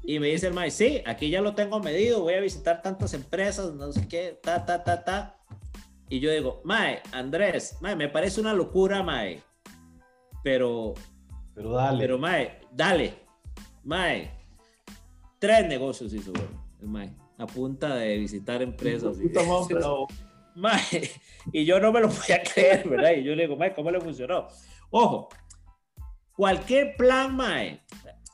Y 0.03 0.19
me 0.19 0.29
dice 0.29 0.49
el 0.49 0.55
mae, 0.55 0.71
sí, 0.71 1.03
aquí 1.07 1.31
ya 1.31 1.41
lo 1.41 1.55
tengo 1.55 1.81
medido, 1.81 2.21
voy 2.21 2.35
a 2.35 2.41
visitar 2.41 2.83
tantas 2.83 3.15
empresas, 3.15 3.73
no 3.75 3.93
sé 3.93 4.07
qué, 4.09 4.39
ta, 4.43 4.65
ta, 4.65 4.83
ta, 4.83 5.05
ta. 5.05 5.39
Y 6.09 6.21
yo 6.21 6.31
digo, 6.31 6.61
mae, 6.65 7.01
Andrés, 7.13 7.79
mae, 7.81 7.97
me 7.97 8.09
parece 8.09 8.41
una 8.41 8.53
locura, 8.53 9.03
mae. 9.03 9.43
Pero, 10.43 10.95
pero 11.55 11.73
dale. 11.73 11.99
Pero, 12.01 12.19
mae, 12.19 12.61
dale. 12.73 13.15
Mae, 13.85 14.31
tres 15.39 15.67
negocios 15.67 16.13
hizo, 16.15 16.33
el 16.81 16.89
mae 16.89 17.23
a 17.43 17.47
punta 17.47 17.97
de 17.97 18.19
visitar 18.19 18.63
empresas. 18.63 19.19
Y, 19.21 19.31
y 21.53 21.65
yo 21.65 21.81
no 21.81 21.93
me 21.93 22.01
lo 22.01 22.09
podía 22.09 22.43
creer, 22.43 22.89
¿verdad? 22.89 23.13
Y 23.13 23.25
yo 23.25 23.35
le 23.35 23.45
digo, 23.45 23.57
mae, 23.57 23.75
¿cómo 23.75 23.91
le 23.91 24.01
funcionó? 24.01 24.49
Ojo, 24.91 25.29
cualquier 26.35 26.97
plan, 26.97 27.35
mae, 27.35 27.83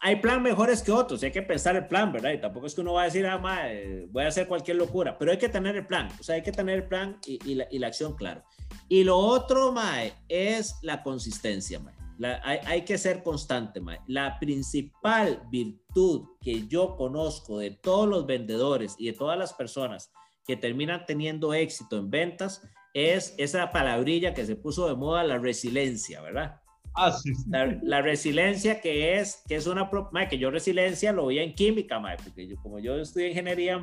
hay 0.00 0.16
plan 0.16 0.42
mejores 0.42 0.82
que 0.82 0.92
otros, 0.92 1.22
hay 1.22 1.30
que 1.30 1.42
pensar 1.42 1.76
el 1.76 1.86
plan, 1.86 2.12
¿verdad? 2.12 2.32
Y 2.32 2.40
tampoco 2.40 2.66
es 2.66 2.74
que 2.74 2.80
uno 2.80 2.94
va 2.94 3.02
a 3.02 3.04
decir, 3.06 3.26
ah, 3.26 3.38
mae, 3.38 4.06
voy 4.10 4.24
a 4.24 4.28
hacer 4.28 4.46
cualquier 4.46 4.76
locura, 4.76 5.16
pero 5.16 5.30
hay 5.30 5.38
que 5.38 5.48
tener 5.48 5.76
el 5.76 5.86
plan, 5.86 6.08
o 6.18 6.22
sea, 6.22 6.34
hay 6.34 6.42
que 6.42 6.52
tener 6.52 6.76
el 6.76 6.88
plan 6.88 7.18
y, 7.26 7.54
la, 7.54 7.66
y 7.70 7.78
la, 7.78 7.86
acción, 7.86 8.14
claro. 8.14 8.42
Y 8.88 9.04
lo 9.04 9.16
otro, 9.16 9.72
mae, 9.72 10.12
es 10.28 10.76
la 10.82 11.02
consistencia, 11.02 11.78
mae 11.78 11.98
hay, 12.42 12.84
que 12.84 12.98
ser 12.98 13.22
constante, 13.22 13.80
La 14.06 14.38
principal 14.38 15.42
virtud 15.50 16.28
que 16.40 16.66
yo 16.66 16.96
conozco 16.96 17.58
de 17.58 17.70
todos 17.70 18.08
los 18.08 18.26
vendedores 18.26 18.96
y 18.98 19.06
de 19.06 19.12
todas 19.12 19.38
las 19.38 19.52
personas 19.52 20.10
que 20.46 20.56
terminan 20.56 21.04
teniendo 21.06 21.54
éxito 21.54 21.98
en 21.98 22.10
ventas 22.10 22.62
es 22.94 23.34
esa 23.38 23.70
palabrilla 23.70 24.34
que 24.34 24.46
se 24.46 24.56
puso 24.56 24.88
de 24.88 24.96
moda, 24.96 25.22
la 25.22 25.38
resiliencia, 25.38 26.20
¿verdad? 26.20 26.60
Ah, 26.94 27.12
sí, 27.12 27.32
La, 27.46 28.02
resiliencia 28.02 28.80
que 28.80 29.18
es, 29.18 29.42
que 29.46 29.54
es 29.54 29.66
una, 29.66 29.88
que 30.28 30.38
yo 30.38 30.50
resiliencia 30.50 31.12
lo 31.12 31.26
veía 31.26 31.42
en 31.42 31.54
química, 31.54 32.00
porque 32.24 32.48
yo, 32.48 32.56
como 32.56 32.80
yo 32.80 32.96
estudié 32.96 33.28
ingeniería, 33.28 33.78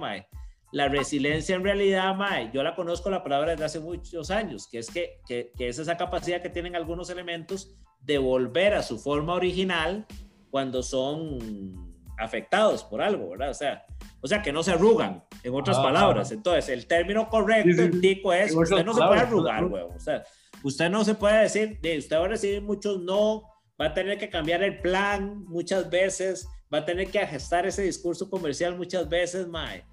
la 0.75 0.89
resiliencia 0.89 1.55
en 1.55 1.63
realidad, 1.63 2.17
yo 2.53 2.61
la 2.61 2.75
conozco 2.75 3.09
la 3.09 3.23
palabra 3.23 3.51
desde 3.51 3.63
hace 3.63 3.79
muchos 3.79 4.29
años, 4.29 4.67
que 4.69 4.79
es 4.79 4.91
que, 4.91 5.21
que, 5.25 5.53
que 5.57 5.69
es 5.69 5.79
esa 5.79 5.95
capacidad 5.95 6.41
que 6.41 6.49
tienen 6.49 6.75
algunos 6.75 7.09
elementos 7.09 7.73
de 8.01 8.17
volver 8.17 8.73
a 8.73 8.83
su 8.83 8.99
forma 8.99 9.35
original 9.35 10.05
cuando 10.51 10.83
son 10.83 11.95
afectados 12.17 12.83
por 12.83 13.01
algo, 13.01 13.29
¿verdad? 13.29 13.51
O 13.51 13.53
sea, 13.53 13.85
o 14.19 14.27
sea 14.27 14.41
que 14.41 14.51
no 14.51 14.63
se 14.63 14.71
arrugan, 14.73 15.23
en 15.43 15.55
otras 15.55 15.77
ah, 15.77 15.83
palabras. 15.83 16.33
Entonces, 16.33 16.67
el 16.67 16.87
término 16.87 17.29
correcto, 17.29 17.97
tico, 18.01 18.33
es, 18.33 18.53
usted 18.53 18.83
no 18.83 18.93
se 18.93 19.01
puede 19.01 19.21
arrugar. 19.21 19.63
O 19.63 19.97
sea, 19.97 20.25
usted 20.61 20.89
no 20.89 21.05
se 21.05 21.15
puede 21.15 21.43
decir, 21.43 21.79
usted 21.97 22.19
va 22.19 22.25
a 22.25 22.27
recibir 22.27 22.61
muchos 22.61 22.99
no, 22.99 23.43
va 23.79 23.85
a 23.85 23.93
tener 23.93 24.17
que 24.17 24.29
cambiar 24.29 24.61
el 24.61 24.81
plan 24.81 25.45
muchas 25.45 25.89
veces, 25.89 26.49
va 26.73 26.79
a 26.79 26.85
tener 26.85 27.09
que 27.09 27.19
ajustar 27.19 27.65
ese 27.65 27.83
discurso 27.83 28.29
comercial 28.29 28.75
muchas 28.75 29.07
veces, 29.07 29.47
mae. 29.47 29.85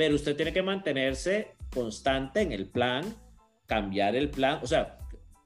Pero 0.00 0.14
usted 0.14 0.34
tiene 0.34 0.50
que 0.50 0.62
mantenerse 0.62 1.56
constante 1.74 2.40
en 2.40 2.52
el 2.52 2.70
plan, 2.70 3.04
cambiar 3.66 4.16
el 4.16 4.30
plan, 4.30 4.58
o 4.62 4.66
sea, 4.66 4.98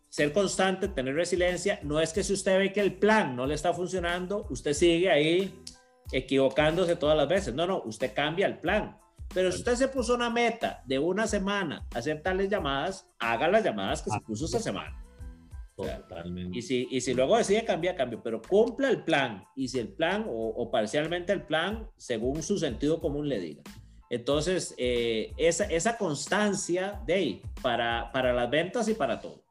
ser 0.08 0.32
constante, 0.32 0.86
tener 0.86 1.16
resiliencia, 1.16 1.80
no 1.82 1.98
es 1.98 2.12
que 2.12 2.22
si 2.22 2.34
usted 2.34 2.56
ve 2.60 2.72
que 2.72 2.78
el 2.78 2.94
plan 2.94 3.34
no 3.34 3.46
le 3.46 3.54
está 3.54 3.74
funcionando, 3.74 4.46
usted 4.50 4.72
sigue 4.72 5.10
ahí 5.10 5.60
equivocándose 6.12 6.94
todas 6.94 7.16
las 7.16 7.26
veces. 7.26 7.52
No, 7.52 7.66
no, 7.66 7.82
usted 7.84 8.14
cambia 8.14 8.46
el 8.46 8.60
plan. 8.60 8.96
Pero 9.34 9.50
si 9.50 9.58
usted 9.58 9.74
se 9.74 9.88
puso 9.88 10.14
una 10.14 10.30
meta 10.30 10.84
de 10.86 11.00
una 11.00 11.26
semana, 11.26 11.84
hacer 11.92 12.22
tales 12.22 12.48
llamadas, 12.48 13.10
haga 13.18 13.48
las 13.48 13.64
llamadas 13.64 14.02
que 14.02 14.10
se 14.10 14.20
puso 14.20 14.44
esa 14.44 14.60
semana. 14.60 15.04
Totalmente. 15.74 16.56
Y 16.56 16.62
si, 16.62 16.86
y 16.92 17.00
si 17.00 17.12
luego 17.12 17.36
decide 17.36 17.64
cambiar, 17.64 17.96
cambio, 17.96 18.22
pero 18.22 18.40
cumpla 18.40 18.88
el 18.88 19.02
plan. 19.02 19.42
Y 19.56 19.66
si 19.66 19.80
el 19.80 19.88
plan 19.88 20.26
o, 20.28 20.70
parcialmente 20.70 21.32
el 21.32 21.42
plan, 21.42 21.90
según 21.96 22.40
su 22.44 22.56
sentido 22.56 23.00
común 23.00 23.28
le 23.28 23.40
diga. 23.40 23.64
Entonces, 24.14 24.74
eh, 24.78 25.32
esa, 25.36 25.64
esa 25.64 25.98
constancia 25.98 27.02
de 27.04 27.14
ahí 27.14 27.42
para, 27.60 28.12
para 28.12 28.32
las 28.32 28.48
ventas 28.48 28.88
y 28.88 28.94
para 28.94 29.20
todo. 29.20 29.42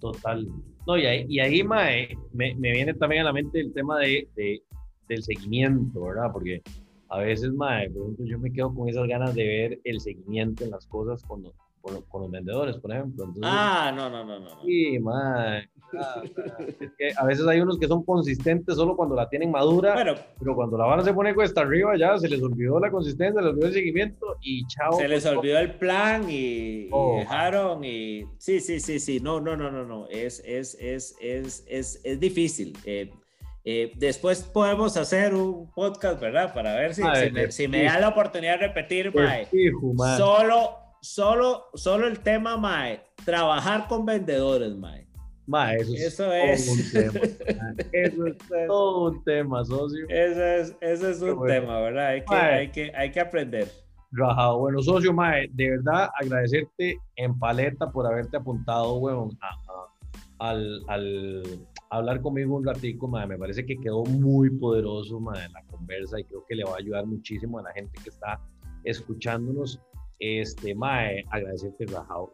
Total. 0.00 0.48
No, 0.86 0.96
y 0.96 1.06
ahí, 1.06 1.26
y 1.28 1.38
ahí 1.38 1.62
mae, 1.62 2.16
me, 2.32 2.54
me, 2.56 2.72
viene 2.72 2.92
también 2.94 3.22
a 3.22 3.26
la 3.26 3.32
mente 3.32 3.60
el 3.60 3.72
tema 3.72 3.98
de, 4.00 4.28
de, 4.34 4.62
del 5.08 5.22
seguimiento, 5.22 6.02
¿verdad? 6.02 6.30
Porque 6.32 6.60
a 7.08 7.18
veces, 7.18 7.52
mae, 7.52 7.88
por 7.90 8.02
ejemplo, 8.02 8.26
yo 8.26 8.38
me 8.40 8.52
quedo 8.52 8.74
con 8.74 8.88
esas 8.88 9.06
ganas 9.06 9.34
de 9.34 9.44
ver 9.44 9.80
el 9.84 10.00
seguimiento 10.00 10.64
en 10.64 10.70
las 10.70 10.86
cosas 10.86 11.22
cuando 11.24 11.54
con, 11.80 12.22
los 12.22 12.30
vendedores, 12.30 12.76
por 12.76 12.92
ejemplo. 12.92 13.32
ah, 13.42 13.92
no, 13.94 14.10
no, 14.10 14.24
no, 14.24 14.40
no. 14.40 14.62
Sí, 14.64 14.98
mae. 14.98 15.68
es 16.80 16.92
que 16.96 17.12
a 17.16 17.24
veces 17.24 17.46
hay 17.46 17.60
unos 17.60 17.78
que 17.78 17.88
son 17.88 18.04
consistentes 18.04 18.76
solo 18.76 18.96
cuando 18.96 19.14
la 19.14 19.28
tienen 19.28 19.50
madura, 19.50 19.94
pero 20.38 20.54
cuando 20.54 20.78
la 20.78 20.86
vara 20.86 21.02
se 21.02 21.12
pone 21.12 21.34
cuesta 21.34 21.62
arriba 21.62 21.96
ya 21.96 22.16
se 22.18 22.28
les 22.28 22.42
olvidó 22.42 22.78
la 22.78 22.90
consistencia, 22.90 23.40
se 23.40 23.44
les 23.44 23.52
olvidó 23.52 23.66
el 23.66 23.72
seguimiento 23.72 24.36
y 24.40 24.66
chao. 24.66 24.92
Se 24.92 25.08
les 25.08 25.26
olvidó 25.26 25.58
el 25.58 25.74
plan 25.74 26.26
y, 26.30 26.88
oh. 26.92 27.16
dejaron 27.18 27.84
y 27.84 28.24
sí, 28.38 28.60
sí, 28.60 28.80
sí, 28.80 29.00
sí, 29.00 29.20
no, 29.20 29.40
no, 29.40 29.56
no, 29.56 29.70
no, 29.70 29.84
no, 29.84 30.06
es, 30.08 30.42
es, 30.46 30.76
es, 30.80 31.16
es, 31.20 31.64
es, 31.68 32.00
es 32.04 32.20
difícil. 32.20 32.76
Eh, 32.84 33.10
eh, 33.62 33.92
después 33.96 34.42
podemos 34.42 34.96
hacer 34.96 35.34
un 35.34 35.70
podcast, 35.72 36.18
¿verdad? 36.18 36.54
Para 36.54 36.74
ver 36.76 36.94
si, 36.94 37.02
si, 37.50 37.68
me, 37.68 37.84
da 37.84 38.00
la 38.00 38.08
oportunidad 38.08 38.58
de 38.58 38.68
repetir, 38.68 39.14
mae. 39.14 39.48
Solo, 40.16 40.78
solo, 41.00 41.66
solo 41.74 42.06
el 42.06 42.20
tema, 42.20 42.56
mae. 42.56 43.02
Trabajar 43.24 43.86
con 43.88 44.06
vendedores, 44.06 44.74
mae. 44.76 45.06
eso, 45.80 46.32
es, 46.32 46.64
todo 46.66 46.72
un 46.72 46.92
tema. 46.92 47.20
eso 47.92 48.26
es 48.26 48.36
todo 48.66 49.10
un 49.10 49.24
tema, 49.24 49.64
socio. 49.64 50.06
Eso 50.08 50.44
es, 50.44 50.76
eso 50.80 51.10
es 51.10 51.22
un 51.22 51.46
tema, 51.46 51.80
¿verdad? 51.80 52.06
Hay 52.08 52.24
que, 52.24 52.34
hay 52.34 52.70
que, 52.70 52.92
hay 52.94 53.10
que 53.10 53.20
aprender. 53.20 53.68
Rajado. 54.12 54.58
Bueno, 54.58 54.82
socio, 54.82 55.12
mae, 55.12 55.48
de 55.52 55.70
verdad 55.70 56.10
agradecerte 56.20 56.98
en 57.16 57.38
paleta 57.38 57.90
por 57.90 58.06
haberte 58.06 58.36
apuntado, 58.36 58.94
weón, 58.96 59.30
al, 60.38 60.82
al, 60.88 61.42
hablar 61.90 62.20
conmigo 62.20 62.56
un 62.56 62.64
ratico, 62.64 63.06
madre, 63.06 63.28
me 63.28 63.38
parece 63.38 63.64
que 63.64 63.76
quedó 63.76 64.04
muy 64.04 64.50
poderoso, 64.50 65.20
madre, 65.20 65.48
la 65.50 65.62
conversa 65.64 66.18
y 66.18 66.24
creo 66.24 66.44
que 66.48 66.56
le 66.56 66.64
va 66.64 66.72
a 66.72 66.78
ayudar 66.78 67.06
muchísimo 67.06 67.58
a 67.58 67.62
la 67.62 67.72
gente 67.72 68.00
que 68.02 68.08
está 68.08 68.40
escuchándonos. 68.84 69.80
Este, 70.20 70.74
madre, 70.74 71.24
agradecerte, 71.30 71.86
Rajao, 71.86 72.32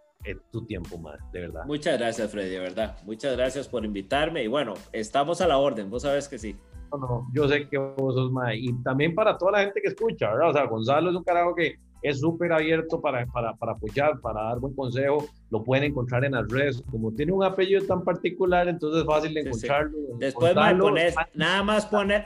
tu 0.51 0.66
tiempo, 0.66 0.99
madre, 0.99 1.20
de 1.33 1.40
verdad. 1.42 1.64
Muchas 1.66 1.99
gracias, 1.99 2.31
Freddy, 2.31 2.51
de 2.51 2.59
verdad. 2.59 2.96
Muchas 3.05 3.37
gracias 3.37 3.68
por 3.68 3.85
invitarme 3.85 4.42
y 4.42 4.49
bueno, 4.49 4.75
estamos 4.92 5.40
a 5.40 5.46
la 5.46 5.59
orden, 5.59 5.88
vos 5.88 6.03
sabes 6.03 6.29
que 6.29 6.38
sí. 6.38 6.57
No, 6.92 6.99
no, 6.99 7.27
yo 7.33 7.49
sé 7.49 7.68
que 7.68 7.79
vos 7.79 8.14
sos, 8.14 8.31
madre, 8.33 8.59
y 8.59 8.72
también 8.83 9.14
para 9.14 9.38
toda 9.38 9.53
la 9.53 9.61
gente 9.61 9.81
que 9.81 9.88
escucha, 9.88 10.31
¿verdad? 10.31 10.51
O 10.51 10.53
sea, 10.53 10.64
Gonzalo 10.66 11.11
es 11.11 11.16
un 11.16 11.25
carajo 11.25 11.55
que 11.55 11.77
es 12.03 12.20
súper 12.20 12.53
abierto 12.53 13.01
para, 13.01 13.27
para, 13.27 13.55
para, 13.55 13.72
apoyar, 13.72 14.20
para 14.20 14.42
dar 14.42 14.61
buen 14.61 14.75
consejo. 14.75 15.27
Lo 15.51 15.64
pueden 15.64 15.85
encontrar 15.85 16.25
en 16.25 16.33
las 16.33 16.46
redes. 16.49 16.83
Como 16.90 17.12
tiene 17.12 17.33
un 17.33 17.42
apellido 17.42 17.85
tan 17.85 18.05
particular, 18.05 18.68
entonces 18.68 19.01
es 19.01 19.07
fácil 19.07 19.35
de 19.35 19.40
encontrarlo. 19.40 19.99
Después 20.18 20.55
pones, 20.55 21.14
nada 21.35 21.62
más 21.62 21.87
pone, 21.87 22.25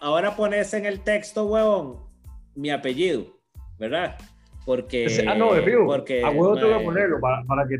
ahora 0.00 0.36
pones 0.36 0.74
en 0.74 0.84
el 0.84 1.00
texto, 1.00 1.46
huevón, 1.46 2.00
mi 2.54 2.70
apellido, 2.70 3.24
¿verdad? 3.78 4.18
Porque. 4.64 5.24
ah, 5.28 5.34
no, 5.34 5.54
de 5.54 5.76
Porque, 5.84 6.22
a 6.22 6.30
huevo 6.30 6.56
te 6.56 6.64
voy 6.64 6.74
a 6.74 6.84
ponerlo 6.84 7.20
para, 7.20 7.42
para 7.44 7.66
que 7.66 7.78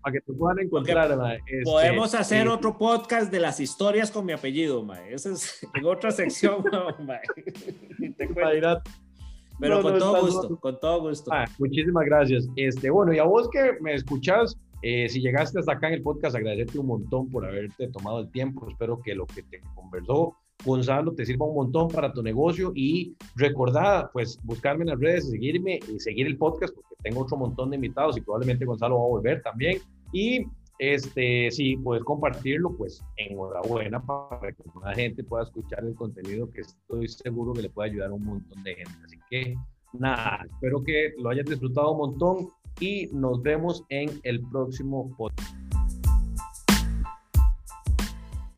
para 0.00 0.12
que 0.12 0.20
te 0.20 0.32
puedan 0.32 0.58
encontrar. 0.58 1.40
Este, 1.46 1.62
podemos 1.64 2.14
hacer 2.14 2.48
otro 2.48 2.76
podcast 2.76 3.30
de 3.30 3.40
las 3.40 3.60
historias 3.60 4.10
con 4.10 4.24
mi 4.26 4.32
apellido, 4.32 4.82
mae. 4.82 5.14
Esa 5.14 5.32
es 5.32 5.66
en 5.74 5.84
otra 5.84 6.10
sección, 6.10 6.64
mae. 7.06 7.20
Te 8.16 8.28
cuento. 8.28 8.82
Pero 9.60 9.82
con 9.82 9.98
todo 9.98 10.20
gusto, 10.20 10.60
con 10.60 10.80
todo 10.80 11.00
gusto. 11.02 11.30
muchísimas 11.58 12.04
gracias. 12.06 12.48
Este, 12.56 12.90
bueno, 12.90 13.12
y 13.12 13.18
a 13.18 13.24
vos 13.24 13.48
que 13.50 13.76
me 13.80 13.94
escuchás, 13.94 14.56
eh, 14.82 15.08
si 15.08 15.20
llegaste 15.20 15.60
hasta 15.60 15.72
acá 15.72 15.88
en 15.88 15.94
el 15.94 16.02
podcast, 16.02 16.34
agradecerte 16.36 16.78
un 16.78 16.86
montón 16.86 17.30
por 17.30 17.46
haberte 17.46 17.88
tomado 17.88 18.20
el 18.20 18.30
tiempo. 18.30 18.68
Espero 18.68 19.00
que 19.00 19.14
lo 19.14 19.26
que 19.26 19.42
te 19.42 19.60
conversó 19.74 20.36
Gonzalo 20.64 21.12
te 21.12 21.26
sirva 21.26 21.46
un 21.46 21.54
montón 21.54 21.88
para 21.88 22.12
tu 22.12 22.22
negocio 22.22 22.72
y 22.74 23.14
recordad, 23.36 24.10
pues, 24.12 24.38
buscarme 24.44 24.84
en 24.84 24.90
las 24.90 25.00
redes, 25.00 25.30
seguirme 25.30 25.80
y 25.92 25.98
seguir 26.00 26.26
el 26.26 26.38
podcast 26.38 26.74
porque 26.74 26.94
tengo 27.02 27.22
otro 27.22 27.36
montón 27.36 27.70
de 27.70 27.76
invitados 27.76 28.16
y 28.16 28.20
probablemente 28.20 28.64
Gonzalo 28.64 28.98
va 28.98 29.04
a 29.04 29.08
volver 29.08 29.42
también. 29.42 29.78
Y 30.12 30.46
este, 30.78 31.50
si 31.50 31.76
puedes 31.76 32.04
compartirlo, 32.04 32.76
pues 32.76 33.02
enhorabuena 33.16 34.04
para 34.04 34.52
que 34.52 34.62
más 34.74 34.96
gente 34.96 35.22
pueda 35.22 35.44
escuchar 35.44 35.84
el 35.84 35.94
contenido 35.94 36.50
que 36.50 36.62
estoy 36.62 37.08
seguro 37.08 37.52
que 37.52 37.62
le 37.62 37.70
puede 37.70 37.90
ayudar 37.90 38.10
a 38.10 38.14
un 38.14 38.24
montón 38.24 38.62
de 38.64 38.74
gente. 38.74 38.92
Así 39.04 39.18
que 39.30 39.54
nada, 39.92 40.44
espero 40.50 40.82
que 40.82 41.14
lo 41.18 41.30
hayas 41.30 41.46
disfrutado 41.46 41.92
un 41.92 41.98
montón 41.98 42.48
y 42.80 43.08
nos 43.12 43.40
vemos 43.42 43.84
en 43.88 44.10
el 44.24 44.40
próximo 44.50 45.14
podcast. 45.16 45.73